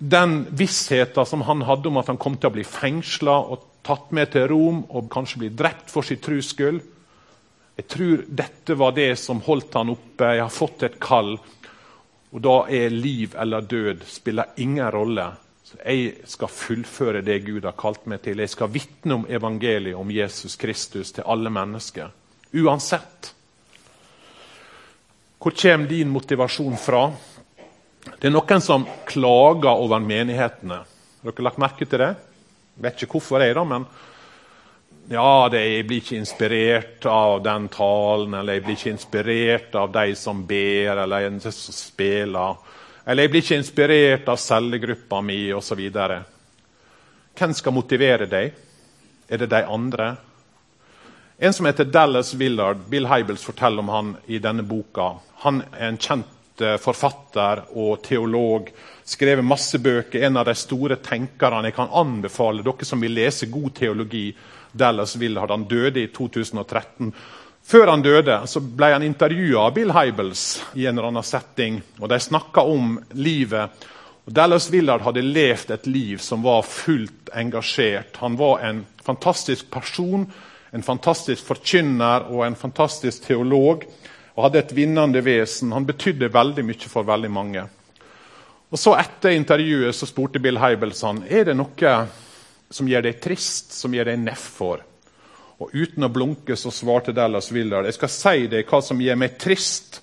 den 0.00 0.38
vissheten 0.56 1.26
som 1.28 1.42
han 1.44 1.66
hadde 1.68 1.90
om 1.90 1.98
at 2.00 2.08
han 2.08 2.20
kom 2.20 2.38
til 2.40 2.48
å 2.48 2.54
bli 2.54 2.64
fengsla 2.64 3.34
og 3.52 3.66
tatt 3.84 4.14
med 4.16 4.30
til 4.32 4.46
Rom 4.48 4.84
og 4.88 5.10
kanskje 5.12 5.42
bli 5.42 5.50
drept 5.52 5.90
for 5.92 6.06
sin 6.06 6.22
trus 6.22 6.54
skyld? 6.54 6.80
Jeg 7.80 7.88
tror 7.88 8.22
dette 8.28 8.76
var 8.76 8.94
det 8.96 9.10
som 9.20 9.42
holdt 9.44 9.76
han 9.78 9.92
oppe. 9.92 10.34
Jeg 10.36 10.44
har 10.44 10.52
fått 10.52 10.84
et 10.86 10.98
kall. 11.00 11.34
Og 12.30 12.42
da 12.44 12.56
er 12.70 12.92
liv 12.94 13.34
eller 13.38 13.66
død 13.66 14.04
spiller 14.06 14.52
ingen 14.62 14.90
rolle. 14.90 15.26
Så 15.64 15.78
jeg 15.84 16.26
skal 16.26 16.50
fullføre 16.50 17.22
det 17.22 17.40
Gud 17.46 17.66
har 17.66 17.76
kalt 17.78 18.06
meg 18.10 18.22
til. 18.24 18.42
Jeg 18.42 18.50
skal 18.50 18.70
vitne 18.74 19.18
om 19.18 19.26
evangeliet 19.30 19.98
om 19.98 20.10
Jesus 20.10 20.56
Kristus 20.58 21.12
til 21.14 21.26
alle 21.26 21.50
mennesker. 21.50 22.10
Uansett. 22.54 23.34
Hvor 25.40 25.54
kommer 25.56 25.86
din 25.88 26.10
motivasjon 26.10 26.76
fra? 26.76 27.04
Det 28.04 28.28
er 28.28 28.34
noen 28.34 28.62
som 28.64 28.86
klager 29.08 29.72
over 29.72 30.02
menighetene. 30.02 30.82
Har 31.22 31.32
dere 31.32 31.46
lagt 31.46 31.60
merke 31.62 31.86
til 31.86 32.02
det? 32.02 32.10
Jeg 32.76 32.84
vet 32.86 33.02
ikke 33.04 33.18
hvorfor, 33.18 33.42
jeg 33.44 33.54
da, 33.56 33.64
men 33.64 33.86
ja, 35.10 35.50
jeg 35.50 35.86
blir 35.88 35.98
ikke 35.98 36.20
inspirert 36.20 37.06
av 37.10 37.40
den 37.42 37.66
talen, 37.72 38.34
eller 38.38 38.56
jeg 38.56 38.62
blir 38.62 38.76
ikke 38.78 38.92
inspirert 38.94 39.74
av 39.74 39.90
de 39.90 40.14
som 40.14 40.44
ber, 40.46 41.00
eller 41.02 41.26
en 41.26 41.40
som 41.42 41.74
spiller. 41.74 42.60
Eller 43.02 43.26
jeg 43.26 43.32
blir 43.32 43.42
ikke 43.42 43.58
inspirert 43.58 44.30
av 44.30 44.38
cellegruppa 44.38 45.18
mi, 45.26 45.40
osv. 45.56 45.80
Hvem 47.34 47.54
skal 47.58 47.74
motivere 47.74 48.28
deg? 48.30 48.54
Er 49.26 49.42
det 49.42 49.48
de 49.50 49.64
andre? 49.66 50.12
En 51.42 51.56
som 51.58 51.66
heter 51.66 51.90
Dallas 51.90 52.30
Willard, 52.34 52.86
Bill 52.86 53.10
Hybels 53.10 53.42
forteller 53.42 53.82
om 53.82 53.88
han 53.88 54.14
i 54.30 54.38
denne 54.38 54.62
boka. 54.62 55.14
Han 55.42 55.62
er 55.72 55.88
en 55.88 55.98
kjent 55.98 56.62
eh, 56.62 56.76
forfatter 56.78 57.64
og 57.72 58.02
teolog. 58.06 58.70
Skrevet 59.02 59.46
masse 59.46 59.78
bøker. 59.82 60.22
En 60.28 60.36
av 60.36 60.46
de 60.46 60.54
store 60.54 61.00
tenkerne. 61.02 61.64
Jeg 61.66 61.78
kan 61.78 61.94
anbefale 61.96 62.62
dere 62.62 62.86
som 62.86 63.00
vil 63.02 63.16
lese 63.16 63.48
god 63.50 63.72
teologi, 63.80 64.28
Dallas 64.72 65.16
Willard. 65.16 65.50
Han 65.50 65.64
døde 65.68 66.02
i 66.02 66.10
2013. 66.12 67.12
Før 67.62 67.86
han 67.86 68.02
døde, 68.02 68.40
så 68.46 68.60
ble 68.60 68.88
han 68.94 69.04
intervjua 69.04 69.68
av 69.68 69.74
Bill 69.76 69.92
Hybels 69.94 70.44
i 70.74 70.86
en 70.86 70.96
eller 70.96 71.10
annen 71.10 71.26
setting. 71.26 71.80
og 72.00 72.08
De 72.10 72.18
snakka 72.20 72.64
om 72.66 72.96
livet. 73.12 73.88
Dallas 74.30 74.70
Willard 74.70 75.02
hadde 75.02 75.22
levd 75.26 75.70
et 75.74 75.86
liv 75.86 76.18
som 76.22 76.42
var 76.42 76.62
fullt 76.66 77.32
engasjert. 77.34 78.16
Han 78.22 78.36
var 78.38 78.64
en 78.66 78.84
fantastisk 79.02 79.70
person, 79.70 80.26
en 80.70 80.86
fantastisk 80.86 81.44
forkynner 81.46 82.28
og 82.30 82.46
en 82.46 82.58
fantastisk 82.58 83.26
teolog. 83.26 83.84
og 84.36 84.44
hadde 84.44 84.58
et 84.58 84.76
vinnende 84.76 85.20
vesen. 85.24 85.72
Han 85.72 85.84
betydde 85.84 86.32
veldig 86.32 86.62
mye 86.64 86.88
for 86.88 87.04
veldig 87.04 87.30
mange. 87.30 87.64
Og 88.70 88.78
så 88.78 88.94
Etter 88.96 89.34
intervjuet 89.34 89.94
så 89.94 90.06
spurte 90.06 90.40
Bill 90.40 90.58
Hybels 90.58 91.02
han 91.02 91.24
er 91.28 91.44
det 91.44 91.56
noe 91.58 91.94
som 92.70 92.88
gjør 92.88 93.08
deg 93.08 93.20
trist, 93.22 93.72
som 93.74 93.94
gjør 93.94 94.12
deg 94.12 94.20
nedfor. 94.22 94.84
Og 95.60 95.74
Uten 95.76 96.06
å 96.06 96.12
blunke 96.12 96.56
så 96.56 96.72
svarte 96.72 97.12
Dallas 97.12 97.50
Willard 97.52 97.88
jeg 97.88 97.98
skal 97.98 98.12
si 98.14 98.46
deg 98.52 98.68
hva 98.70 98.80
som 98.84 99.00
gjør 99.00 99.18
meg 99.20 99.36
trist. 99.40 100.00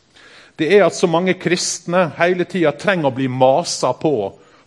Det 0.58 0.68
er 0.74 0.86
at 0.86 0.98
så 0.98 1.10
mange 1.10 1.38
kristne 1.38 2.08
hele 2.18 2.46
tida 2.50 2.74
trenger 2.78 3.10
å 3.10 3.16
bli 3.16 3.30
masa 3.30 3.94
på 3.98 4.14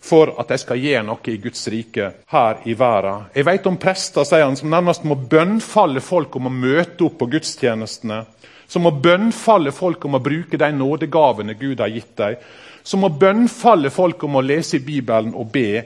for 0.01 0.33
at 0.41 0.49
de 0.49 0.57
skal 0.57 0.81
gjøre 0.81 1.05
noe 1.05 1.29
i 1.29 1.37
Guds 1.43 1.61
rike 1.69 2.07
her 2.33 2.63
i 2.65 2.73
verden. 2.73 3.27
Jeg 3.35 3.45
vet 3.45 3.67
om 3.69 3.77
prester 3.77 4.25
sier 4.25 4.47
han, 4.47 4.57
som 4.57 4.71
nærmest 4.71 5.05
må 5.05 5.15
bønnfalle 5.15 6.01
folk 6.01 6.35
om 6.39 6.49
å 6.49 6.53
møte 6.55 7.05
opp 7.05 7.19
på 7.21 7.29
gudstjenestene. 7.35 8.23
Som 8.71 8.87
må 8.87 8.93
bønnfalle 9.03 9.73
folk 9.75 10.07
om 10.07 10.15
å 10.17 10.23
bruke 10.23 10.57
de 10.57 10.69
nådegavene 10.73 11.53
Gud 11.59 11.83
har 11.83 11.91
gitt 11.91 12.15
dem 12.17 12.39
som 12.83 13.03
må 13.03 13.11
bønnfalle 13.13 13.91
folk 13.93 14.23
om 14.25 14.37
å 14.37 14.45
lese 14.45 14.79
i 14.79 14.85
Bibelen 14.85 15.35
og 15.37 15.51
be. 15.53 15.83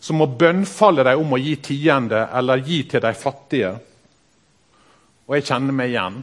Som 0.00 0.20
må 0.22 0.28
bønnfalle 0.38 1.04
dem 1.06 1.20
om 1.22 1.34
å 1.34 1.40
gi 1.42 1.56
tiende 1.70 2.28
eller 2.38 2.62
gi 2.62 2.82
til 2.90 3.02
de 3.02 3.12
fattige. 3.18 3.74
Og 5.26 5.36
jeg 5.36 5.48
kjenner 5.50 5.74
meg 5.76 5.92
igjen. 5.92 6.22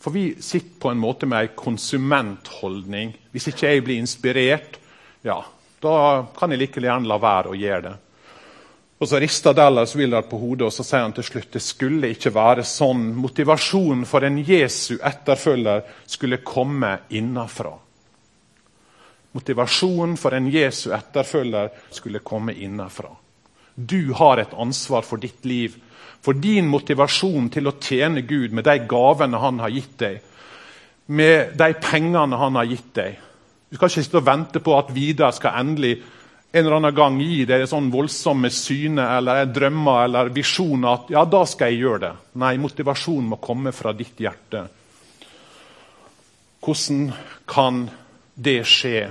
For 0.00 0.16
vi 0.16 0.24
sitter 0.40 0.78
på 0.80 0.90
en 0.90 1.00
måte 1.00 1.28
med 1.28 1.44
ei 1.44 1.54
konsumentholdning. 1.56 3.12
Hvis 3.32 3.50
ikke 3.52 3.68
jeg 3.68 3.84
blir 3.84 4.00
inspirert, 4.00 4.78
ja, 5.22 5.42
da 5.80 5.96
kan 6.36 6.52
jeg 6.52 6.62
like 6.62 6.80
gjerne 6.80 7.08
la 7.08 7.18
være 7.20 7.52
å 7.52 7.58
gjøre 7.58 7.82
det. 7.88 7.96
Og 9.00 9.08
Så 9.08 9.16
rister 9.16 9.56
Dallas 9.56 9.94
Willard 9.96 10.28
på 10.28 10.36
hodet 10.36 10.66
og 10.66 10.72
så 10.76 10.84
sier 10.84 11.06
han 11.06 11.14
til 11.16 11.24
slutt 11.24 11.54
det 11.56 11.62
skulle 11.64 12.10
ikke 12.12 12.34
være 12.36 12.64
sånn. 12.68 13.06
Motivasjonen 13.16 14.04
for 14.08 14.26
en 14.28 14.36
Jesu 14.44 14.98
etterfølger 14.98 15.86
skulle 16.04 16.42
komme 16.44 16.98
innafra. 17.16 17.72
Motivasjonen 19.32 20.16
for 20.18 20.34
en 20.34 20.48
Jesu 20.50 20.90
etterfølger 20.94 21.70
skulle 21.94 22.22
komme 22.26 22.54
innenfra. 22.54 23.12
Du 23.74 24.12
har 24.18 24.42
et 24.42 24.54
ansvar 24.58 25.06
for 25.06 25.22
ditt 25.22 25.44
liv, 25.46 25.76
for 26.20 26.36
din 26.36 26.66
motivasjon 26.68 27.48
til 27.54 27.70
å 27.70 27.76
tjene 27.80 28.24
Gud 28.26 28.52
med 28.52 28.66
de 28.66 28.76
gavene 28.90 29.40
han 29.40 29.60
har 29.62 29.72
gitt 29.72 29.96
deg, 30.02 30.18
med 31.06 31.54
de 31.58 31.72
pengene 31.80 32.38
han 32.38 32.58
har 32.58 32.68
gitt 32.68 32.90
deg. 32.98 33.20
Du 33.70 33.78
skal 33.78 33.88
ikke 33.88 34.02
sitte 34.02 34.18
og 34.18 34.26
vente 34.26 34.62
på 34.62 34.74
at 34.76 34.90
Vidar 34.94 35.32
skal 35.34 35.60
endelig 35.62 35.94
en 36.50 36.64
eller 36.64 36.76
annen 36.80 36.94
gang 36.94 37.20
gi 37.22 37.44
deg 37.46 37.62
sånn 37.70 37.92
voldsomme 37.92 38.50
syne 38.50 39.04
eller 39.16 39.46
drømmer 39.46 40.04
eller 40.08 40.32
visjoner 40.34 40.90
at 40.90 41.12
ja, 41.14 41.22
da 41.22 41.44
skal 41.46 41.70
jeg 41.70 41.84
gjøre 41.84 42.02
det. 42.02 42.12
Nei, 42.42 42.56
motivasjonen 42.58 43.30
må 43.30 43.38
komme 43.42 43.70
fra 43.74 43.94
ditt 43.94 44.18
hjerte. 44.18 44.64
Hvordan 46.60 47.12
kan 47.48 47.84
det 48.34 48.58
skje? 48.66 49.04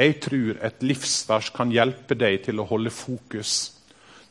Jeg 0.00 0.16
tror 0.24 0.56
et 0.64 0.84
livsvers 0.86 1.50
kan 1.52 1.72
hjelpe 1.74 2.16
deg 2.16 2.38
til 2.46 2.62
å 2.62 2.68
holde 2.70 2.92
fokus. 2.94 3.56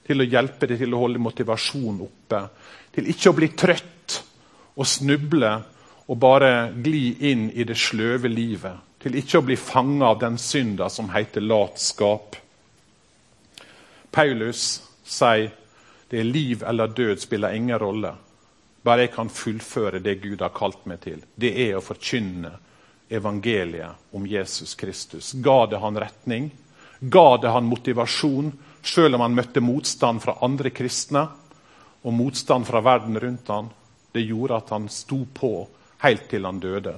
Til 0.07 0.23
å 0.23 0.25
hjelpe 0.25 0.65
deg 0.65 0.79
til 0.81 0.95
å 0.97 1.01
holde 1.03 1.21
motivasjonen 1.21 1.99
oppe. 2.01 2.39
Til 2.95 3.09
ikke 3.11 3.29
å 3.29 3.37
bli 3.37 3.51
trøtt 3.53 4.15
og 4.79 4.87
snuble 4.89 5.51
og 6.09 6.17
bare 6.17 6.71
gli 6.73 7.11
inn 7.29 7.49
i 7.53 7.65
det 7.69 7.77
sløve 7.77 8.31
livet. 8.31 8.79
Til 8.99 9.19
ikke 9.19 9.39
å 9.39 9.45
bli 9.45 9.57
fanga 9.59 10.09
av 10.09 10.17
den 10.23 10.39
synda 10.41 10.89
som 10.89 11.11
heter 11.13 11.45
latskap. 11.45 12.39
Paulus 14.09 14.63
sier 15.05 15.51
det 16.09 16.23
er 16.23 16.25
liv 16.25 16.65
eller 16.65 16.89
død 16.97 17.21
spiller 17.21 17.53
ingen 17.53 17.77
rolle. 17.77 18.15
Bare 18.81 19.05
jeg 19.05 19.13
kan 19.13 19.29
fullføre 19.29 20.01
det 20.01 20.17
Gud 20.23 20.41
har 20.41 20.55
kalt 20.55 20.87
meg 20.89 21.03
til. 21.05 21.21
Det 21.37 21.53
er 21.67 21.77
å 21.77 21.85
forkynne 21.85 22.55
evangeliet 23.09 23.91
om 24.11 24.27
Jesus 24.27 24.75
Kristus. 24.75 25.33
Ga 25.33 25.65
det 25.65 25.77
han 25.77 25.97
retning? 25.99 26.51
Ga 26.99 27.37
det 27.37 27.49
han 27.49 27.65
motivasjon, 27.65 28.51
selv 28.81 29.15
om 29.15 29.21
han 29.21 29.35
møtte 29.35 29.63
motstand 29.63 30.21
fra 30.23 30.37
andre 30.45 30.69
kristne 30.69 31.25
og 32.03 32.15
motstand 32.15 32.67
fra 32.67 32.81
verden 32.85 33.19
rundt 33.19 33.49
han? 33.49 33.69
Det 34.11 34.25
gjorde 34.25 34.61
at 34.61 34.69
han 34.73 34.87
sto 34.89 35.23
på 35.33 35.53
helt 36.03 36.29
til 36.29 36.45
han 36.45 36.59
døde. 36.59 36.95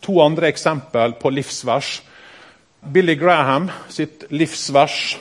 To 0.00 0.20
andre 0.22 0.48
eksempel 0.52 1.16
på 1.18 1.30
livsvers. 1.30 2.02
Billy 2.80 3.16
Graham 3.18 3.70
sitt 3.90 4.28
livsvers. 4.30 5.16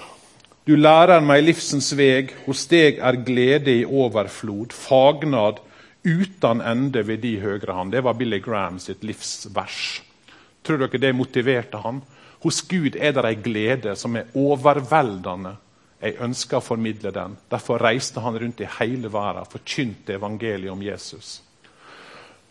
Du 0.67 0.75
lærer 0.75 1.23
meg 1.23 1.45
livsens 1.47 1.93
veg, 1.95 2.33
hos 2.45 2.65
deg 2.67 2.99
er 2.99 3.17
glede 3.23 3.71
i 3.71 3.85
overflod, 3.87 4.75
fagnad 4.75 5.61
uten 6.07 6.61
ende 6.63 7.03
ved 7.03 7.19
de 7.23 7.35
høyre 7.41 7.75
hand. 7.75 7.91
Det 7.91 8.03
var 8.03 8.15
Billy 8.17 8.39
Graham 8.43 8.79
sitt 8.79 9.03
livsvers. 9.03 10.01
Tror 10.63 10.79
dere 10.83 11.01
det 11.01 11.13
motiverte 11.15 11.81
han? 11.83 12.01
Hos 12.43 12.61
Gud 12.69 12.95
er 12.95 13.15
det 13.15 13.25
ei 13.27 13.39
glede 13.43 13.95
som 13.99 14.15
er 14.15 14.29
overveldende. 14.37 15.55
Jeg 15.97 16.19
ønsker 16.21 16.59
å 16.59 16.63
formidle 16.63 17.11
den. 17.11 17.35
Derfor 17.49 17.81
reiste 17.81 18.21
han 18.21 18.37
rundt 18.37 18.61
i 18.61 18.69
hele 18.77 19.09
verden 19.11 19.49
forkynte 19.49 20.15
evangeliet 20.17 20.71
om 20.71 20.83
Jesus. 20.85 21.41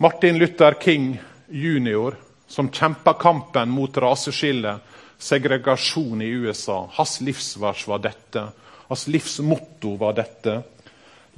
Martin 0.02 0.38
Luther 0.38 0.74
King 0.82 1.14
jr., 1.48 2.16
som 2.46 2.68
kjempa 2.70 3.14
kampen 3.18 3.70
mot 3.74 3.96
raseskille, 3.96 4.76
segregasjon 5.18 6.22
i 6.22 6.28
USA. 6.44 6.82
Hans 6.98 7.20
livsvers 7.24 7.86
var 7.88 8.02
dette. 8.04 8.42
Hans 8.88 9.06
livsmotto 9.10 9.96
var 9.98 10.18
dette. 10.18 10.60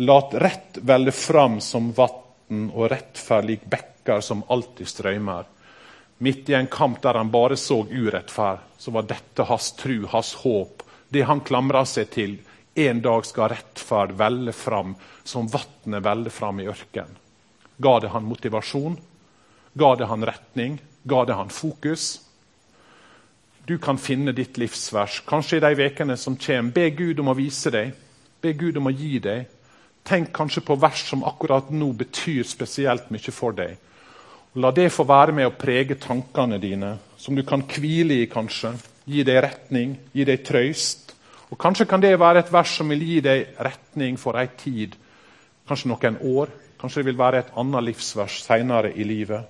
Lat 0.01 0.35
rett 0.35 0.79
velle 0.81 1.13
fram 1.13 1.57
som 1.61 1.89
vatn 1.93 2.69
og 2.71 2.85
rettferd 2.93 3.49
lik 3.49 3.65
bekker 3.67 4.21
som 4.23 4.45
alltid 4.47 4.87
strømmer. 4.87 5.49
Midt 6.23 6.53
i 6.53 6.55
en 6.55 6.69
kamp 6.71 7.01
der 7.03 7.19
han 7.19 7.33
bare 7.35 7.57
så 7.59 7.81
urettferd, 7.83 8.61
så 8.79 8.95
var 8.95 9.09
dette 9.11 9.43
hans 9.49 9.73
tru, 9.75 10.07
hans 10.07 10.37
håp. 10.45 10.85
Det 11.09 11.25
han 11.27 11.43
klamra 11.43 11.83
seg 11.83 12.13
til. 12.15 12.37
En 12.79 13.03
dag 13.03 13.27
skal 13.27 13.51
rettferd 13.51 14.15
velle 14.23 14.55
fram 14.55 14.95
som 15.27 15.51
vatnet 15.51 16.07
veller 16.07 16.31
fram 16.31 16.63
i 16.63 16.71
ørkenen. 16.71 17.19
Ga 17.83 17.99
det 17.99 18.15
han 18.15 18.31
motivasjon? 18.31 18.97
Ga 19.75 19.93
det 19.99 20.07
han 20.15 20.31
retning? 20.31 20.79
Ga 21.03 21.25
det 21.25 21.35
han 21.43 21.51
fokus? 21.51 22.21
Du 23.67 23.79
kan 23.83 23.99
finne 23.99 24.31
ditt 24.31 24.63
livsvers, 24.63 25.25
kanskje 25.27 25.59
i 25.59 25.67
de 25.67 25.91
ukene 25.91 26.17
som 26.17 26.39
kommer. 26.39 26.71
Be 26.71 26.91
Gud 26.91 27.19
om 27.19 27.35
å 27.35 27.39
vise 27.39 27.75
deg. 27.75 27.95
Be 28.41 28.55
Gud 28.55 28.79
om 28.79 28.87
å 28.87 28.95
gi 28.95 29.17
deg. 29.19 29.58
Tenk 30.09 30.31
kanskje 30.33 30.63
på 30.65 30.75
vers 30.81 31.03
som 31.05 31.25
akkurat 31.29 31.69
nå 31.69 31.91
betyr 31.93 32.47
spesielt 32.49 33.11
mye 33.13 33.33
for 33.35 33.53
deg. 33.53 33.75
La 34.57 34.71
det 34.73 34.87
få 34.89 35.05
være 35.05 35.35
med 35.37 35.51
å 35.51 35.57
prege 35.61 35.99
tankene 36.01 36.57
dine, 36.63 36.95
som 37.21 37.37
du 37.37 37.43
kan 37.45 37.61
hvile 37.69 38.23
i, 38.23 38.29
kanskje. 38.31 38.73
Gi 39.05 39.25
deg 39.29 39.43
retning, 39.45 39.93
gi 40.17 40.25
deg 40.25 40.47
trøyst. 40.49 41.13
Og 41.53 41.61
Kanskje 41.61 41.85
kan 41.89 42.01
det 42.01 42.15
være 42.21 42.41
et 42.41 42.53
vers 42.53 42.73
som 42.81 42.89
vil 42.89 43.05
gi 43.05 43.21
deg 43.25 43.61
retning 43.61 44.17
for 44.21 44.41
ei 44.41 44.49
tid, 44.57 44.97
kanskje 45.69 45.93
noen 45.93 46.19
år. 46.25 46.57
Kanskje 46.81 47.03
det 47.03 47.11
vil 47.11 47.21
være 47.21 47.43
et 47.43 47.55
annet 47.59 47.89
livsvers 47.91 48.41
senere 48.47 48.95
i 48.95 49.05
livet. 49.05 49.45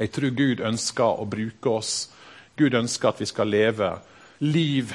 Jeg 0.00 0.10
tror 0.10 0.34
Gud 0.34 0.66
ønsker 0.66 1.22
å 1.22 1.30
bruke 1.30 1.78
oss. 1.78 1.94
Gud 2.58 2.74
ønsker 2.74 3.12
at 3.12 3.22
vi 3.22 3.30
skal 3.30 3.50
leve 3.54 3.92
liv 4.42 4.94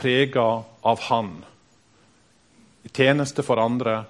prega 0.00 0.48
av 0.88 1.08
Han 1.10 1.34
i 2.90 2.96
tjeneste 2.96 3.42
for 3.42 3.56
andre, 3.56 4.04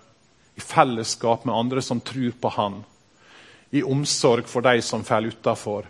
i 0.55 0.61
fellesskap 0.61 1.45
med 1.45 1.55
andre 1.55 1.83
som 1.83 2.01
tror 2.01 2.33
på 2.41 2.49
Han, 2.49 2.85
i 3.71 3.83
omsorg 3.83 4.49
for 4.49 4.63
de 4.63 4.83
som 4.83 5.05
faller 5.05 5.29
utafor, 5.29 5.87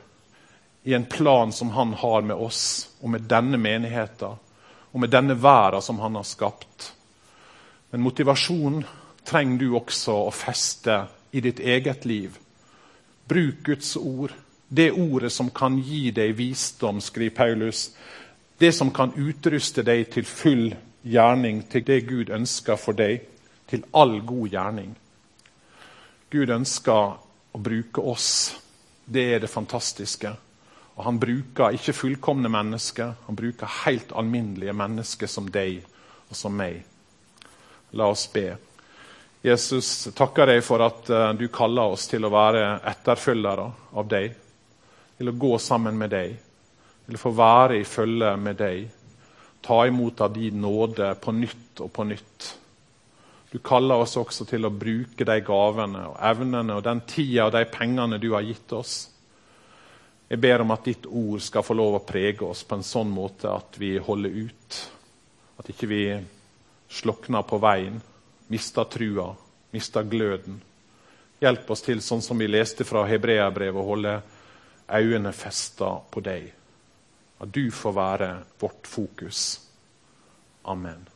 i 0.82 0.94
en 0.94 1.04
plan 1.04 1.52
som 1.52 1.70
Han 1.70 1.92
har 1.92 2.22
med 2.22 2.36
oss 2.36 2.88
og 3.00 3.10
med 3.10 3.28
denne 3.30 3.56
menigheten 3.56 4.38
og 4.92 5.00
med 5.00 5.10
denne 5.10 5.34
verden 5.34 5.82
som 5.82 5.98
Han 5.98 6.14
har 6.14 6.26
skapt. 6.26 6.92
Men 7.90 8.02
motivasjon 8.02 8.84
trenger 9.24 9.58
du 9.58 9.74
også 9.76 10.16
å 10.26 10.34
feste 10.34 11.04
i 11.30 11.40
ditt 11.40 11.60
eget 11.60 12.04
liv. 12.04 12.38
Bruk 13.28 13.62
Guds 13.64 13.96
ord, 13.96 14.32
det 14.68 14.90
ordet 14.92 15.32
som 15.32 15.50
kan 15.50 15.78
gi 15.78 16.10
deg 16.10 16.34
visdom, 16.34 17.00
skriver 17.00 17.36
Paulus. 17.36 17.90
Det 18.58 18.72
som 18.74 18.90
kan 18.90 19.12
utruste 19.14 19.82
deg 19.86 20.10
til 20.10 20.26
full 20.26 20.72
gjerning 21.02 21.62
til 21.70 21.84
det 21.86 22.00
Gud 22.08 22.30
ønsker 22.34 22.78
for 22.80 22.96
deg, 22.96 23.24
til 23.70 23.84
all 23.94 24.18
god 24.26 24.48
gjerning. 24.50 24.94
Gud 26.30 26.50
ønsker 26.50 27.14
å 27.54 27.58
bruke 27.58 28.02
oss. 28.02 28.30
Det 29.04 29.26
er 29.34 29.42
det 29.42 29.50
fantastiske. 29.50 30.32
Og 30.96 31.04
Han 31.04 31.18
bruker 31.18 31.74
ikke 31.74 31.94
fullkomne 31.96 32.50
mennesker, 32.52 33.14
han 33.26 33.36
bruker 33.36 33.70
helt 33.86 34.12
alminnelige 34.12 34.74
mennesker 34.76 35.30
som 35.30 35.48
deg 35.50 35.80
og 36.28 36.36
som 36.36 36.52
meg. 36.52 36.82
La 37.96 38.10
oss 38.10 38.26
be. 38.32 38.52
Jesus, 39.42 40.10
takker 40.14 40.50
deg 40.52 40.60
for 40.62 40.84
at 40.84 41.08
eh, 41.08 41.30
du 41.32 41.46
kaller 41.48 41.94
oss 41.94 42.04
til 42.10 42.26
å 42.26 42.30
være 42.30 42.82
etterfølgere 42.90 43.64
av 43.96 44.10
deg. 44.10 44.34
Til 45.16 45.32
å 45.32 45.38
gå 45.46 45.54
sammen 45.58 45.96
med 45.96 46.12
deg. 46.12 46.34
Til 47.06 47.16
å 47.16 47.22
få 47.22 47.32
være 47.38 47.80
i 47.80 47.86
følge 47.88 48.34
med 48.36 48.60
deg 48.60 48.99
ta 49.60 49.86
imot 49.86 50.20
av 50.20 50.32
din 50.34 50.60
nåde 50.60 51.14
på 51.20 51.32
nytt 51.32 51.80
og 51.84 51.92
på 51.92 52.04
nytt. 52.04 52.48
Du 53.50 53.58
kaller 53.58 53.98
oss 53.98 54.16
også 54.16 54.46
til 54.46 54.66
å 54.66 54.70
bruke 54.70 55.26
de 55.26 55.38
gavene 55.42 56.04
og 56.12 56.18
evnene 56.22 56.76
og 56.78 56.84
den 56.86 57.02
tida 57.10 57.48
og 57.48 57.56
de 57.56 57.64
pengene 57.66 58.20
du 58.22 58.30
har 58.32 58.46
gitt 58.46 58.72
oss. 58.72 59.08
Jeg 60.30 60.38
ber 60.38 60.62
om 60.62 60.70
at 60.70 60.86
ditt 60.86 61.08
ord 61.10 61.42
skal 61.42 61.64
få 61.66 61.74
lov 61.74 61.96
å 61.98 62.04
prege 62.06 62.46
oss 62.46 62.62
på 62.62 62.78
en 62.78 62.86
sånn 62.86 63.10
måte 63.10 63.50
at 63.50 63.74
vi 63.82 63.96
holder 63.98 64.36
ut. 64.46 64.76
At 65.58 65.72
ikke 65.72 65.88
vi 65.90 66.04
slokner 66.90 67.42
på 67.42 67.58
veien, 67.58 67.98
mister 68.54 68.86
trua, 68.86 69.32
mister 69.74 70.06
gløden. 70.06 70.60
Hjelp 71.42 71.70
oss 71.74 71.82
til, 71.82 71.98
sånn 72.04 72.22
som 72.22 72.38
vi 72.38 72.46
leste 72.46 72.86
fra 72.86 73.02
Hebreabrevet, 73.08 73.80
å 73.80 73.88
holde 73.90 74.14
øynene 74.86 75.32
festa 75.34 75.96
på 76.10 76.22
deg. 76.22 76.50
At 77.40 77.54
du 77.54 77.70
får 77.70 77.92
være 77.96 78.30
vårt 78.60 78.86
fokus. 78.86 79.60
Amen. 80.64 81.08